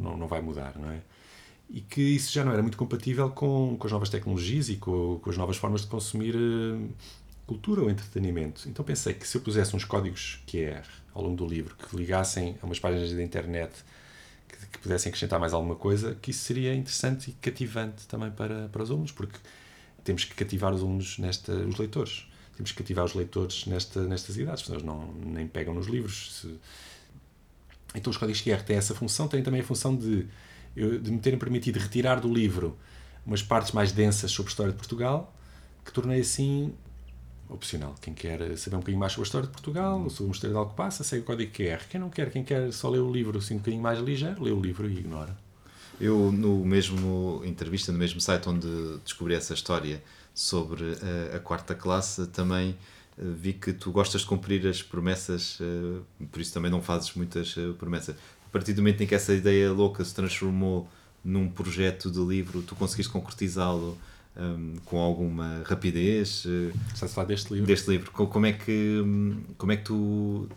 [0.00, 1.00] não, não vai mudar, não é?
[1.68, 5.18] E que isso já não era muito compatível com, com as novas tecnologias e com,
[5.22, 6.88] com as novas formas de consumir eh,
[7.46, 8.68] cultura ou entretenimento.
[8.68, 12.56] Então pensei que se eu pusesse uns códigos QR ao longo do livro que ligassem
[12.62, 13.72] a umas páginas da internet
[14.48, 18.68] que, que pudessem acrescentar mais alguma coisa, que isso seria interessante e cativante também para,
[18.68, 19.38] para os alunos, porque
[20.04, 22.29] temos que cativar os alunos, nesta, os leitores
[22.60, 26.40] temos que cativar os leitores nesta, nestas idades, senão eles não, nem pegam nos livros.
[26.40, 26.54] Se...
[27.94, 30.26] Então os códigos QR têm essa função, têm também a função de,
[30.74, 32.76] de me terem permitido retirar do livro
[33.24, 35.34] umas partes mais densas sobre a história de Portugal,
[35.84, 36.72] que tornei assim
[37.48, 37.94] opcional.
[38.00, 40.58] Quem quer saber um bocadinho mais sobre a história de Portugal, sobre o Mosteiro de
[40.58, 41.82] Alcobaça, segue o código QR.
[41.88, 44.50] Quem não quer, quem quer só ler o livro assim um bocadinho mais ligeiro, lê
[44.50, 45.36] o livro e ignora.
[46.00, 48.68] Eu, no mesmo entrevista, no mesmo site onde
[49.04, 50.02] descobri essa história,
[50.34, 50.84] sobre
[51.32, 52.76] a, a quarta classe, também
[53.18, 56.02] vi que tu gostas de cumprir as promessas, uh,
[56.32, 58.16] por isso também não fazes muitas promessas.
[58.46, 60.88] A partir do momento em que essa ideia louca se transformou
[61.24, 63.96] num projeto de livro, tu conseguiste concretizá-lo
[64.36, 66.46] um, com alguma rapidez?
[66.94, 67.66] Estás a falar deste livro?
[67.66, 68.10] Deste livro.
[68.10, 70.48] Como é que, hum, como é que tu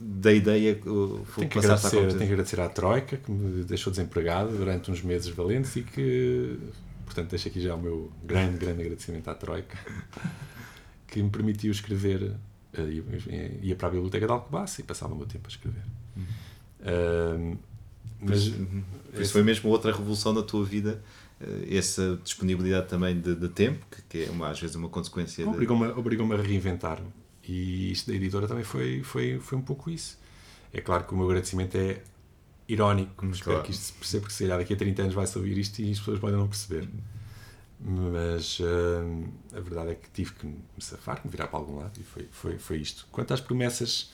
[0.00, 4.90] da ideia tenho que, agradecer, tenho que agradecer à Troika que me deixou desempregado durante
[4.90, 6.58] uns meses valentes e que
[7.06, 9.78] portanto deixo aqui já o meu grande, grande agradecimento à Troika
[11.08, 15.26] que me permitiu escrever uh, ia para a biblioteca de Alcobaça e passava o meu
[15.26, 15.82] tempo a escrever
[16.16, 17.54] uhum.
[17.54, 17.58] uh,
[18.20, 18.82] mas uhum.
[19.18, 21.02] isso foi mesmo outra revolução na tua vida
[21.40, 25.48] uh, essa disponibilidade também de, de tempo que, que, é uma, às vezes uma consequência
[25.48, 25.98] obrigou-me de...
[25.98, 27.08] obrigou a reinventar-me
[27.48, 30.18] e isto da editora também foi, foi, foi um pouco isso
[30.72, 32.02] é claro que o meu agradecimento é
[32.68, 33.34] irónico, claro.
[33.34, 35.80] espero que isto se perceba, porque se calhar daqui a 30 anos vai-se ouvir isto
[35.80, 36.88] e as pessoas podem não perceber.
[37.78, 42.00] Mas uh, a verdade é que tive que me safar, me virar para algum lado
[42.00, 43.06] e foi, foi, foi isto.
[43.12, 44.10] Quanto às promessas,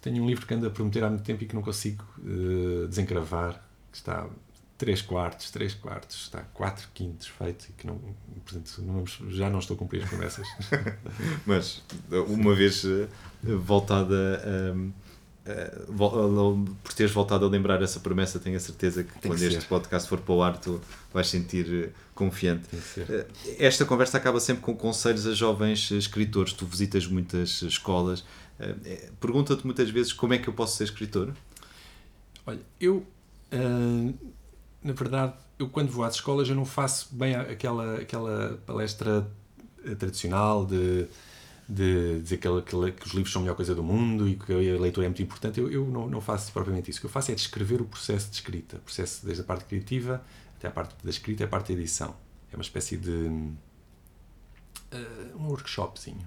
[0.00, 2.86] tenho um livro que ando a prometer há muito tempo e que não consigo uh,
[2.86, 4.28] desencravar, que está
[4.78, 7.98] 3 quartos, 3 quartos, está 4 quintos feito e que não,
[8.44, 10.46] portanto, não já não estou a cumprir as promessas.
[11.44, 11.82] Mas,
[12.28, 13.08] uma vez uh,
[13.42, 14.40] voltada
[14.72, 15.03] a
[15.46, 19.46] uh, por teres voltado a lembrar essa promessa, tenho a certeza que Tem quando que
[19.46, 20.80] este podcast for para o ar, tu
[21.12, 22.68] vais sentir uh, confiante.
[22.74, 23.26] Uh,
[23.58, 26.52] esta conversa acaba sempre com conselhos a jovens escritores.
[26.52, 28.24] Tu visitas muitas escolas.
[29.20, 31.34] Pergunta-te muitas vezes como é que eu posso ser escritor?
[32.46, 33.04] Olha, eu,
[34.80, 39.26] na verdade, eu quando vou às escolas, eu não faço bem aquela, aquela palestra
[39.98, 41.08] tradicional de
[41.68, 44.52] de dizer que, que, que, os livros são a melhor coisa do mundo e que
[44.52, 45.58] a leitura é muito importante.
[45.58, 46.98] Eu, eu não, não, faço propriamente isso.
[46.98, 49.64] O que eu faço é descrever o processo de escrita, o processo desde a parte
[49.64, 50.22] criativa
[50.56, 52.14] até a parte da escrita e a parte da edição.
[52.52, 53.56] É uma espécie de uh,
[55.38, 56.26] um workshopzinho.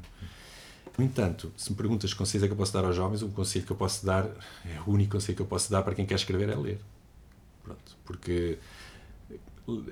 [0.97, 3.29] No entanto, se me perguntas que conselhos é que eu posso dar aos jovens, um
[3.29, 4.25] conselho que eu posso dar,
[4.65, 6.79] é o único conselho que eu posso dar para quem quer escrever é ler.
[7.63, 8.57] Pronto, porque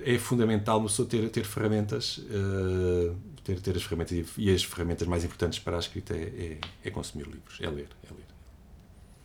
[0.04, 3.14] é fundamental uma pessoa ter, ter ferramentas, uh,
[3.44, 6.90] ter, ter as ferramentas e, as ferramentas mais importantes para a escrita é, é, é
[6.90, 8.26] consumir livros, é ler, é ler.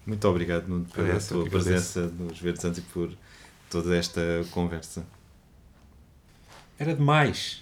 [0.06, 3.12] Muito obrigado Nuno, pela tua presença nos Verdes Antes e por
[3.70, 4.22] toda esta
[4.52, 5.06] conversa.
[6.78, 7.62] Era demais.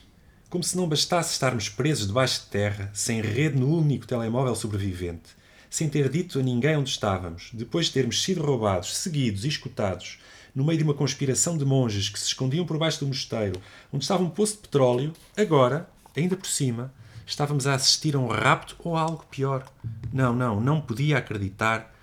[0.49, 5.29] Como se não bastasse estarmos presos debaixo de terra, sem rede no único telemóvel sobrevivente,
[5.69, 10.17] sem ter dito a ninguém onde estávamos, depois de termos sido roubados, seguidos e escutados,
[10.53, 14.03] no meio de uma conspiração de monges que se escondiam por baixo do mosteiro, onde
[14.03, 16.93] estava um poço de petróleo, agora, ainda por cima,
[17.25, 19.65] estávamos a assistir a um rapto ou a algo pior.
[20.11, 21.93] Não, não, não podia acreditar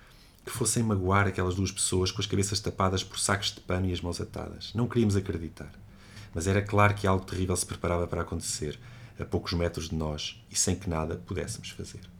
[0.44, 3.92] que fossem magoar aquelas duas pessoas com as cabeças tapadas por sacos de pano e
[3.92, 4.72] as mãos atadas.
[4.74, 5.72] Não queríamos acreditar.
[6.32, 8.78] Mas era claro que algo terrível se preparava para acontecer,
[9.18, 12.15] a poucos metros de nós e sem que nada pudéssemos fazer.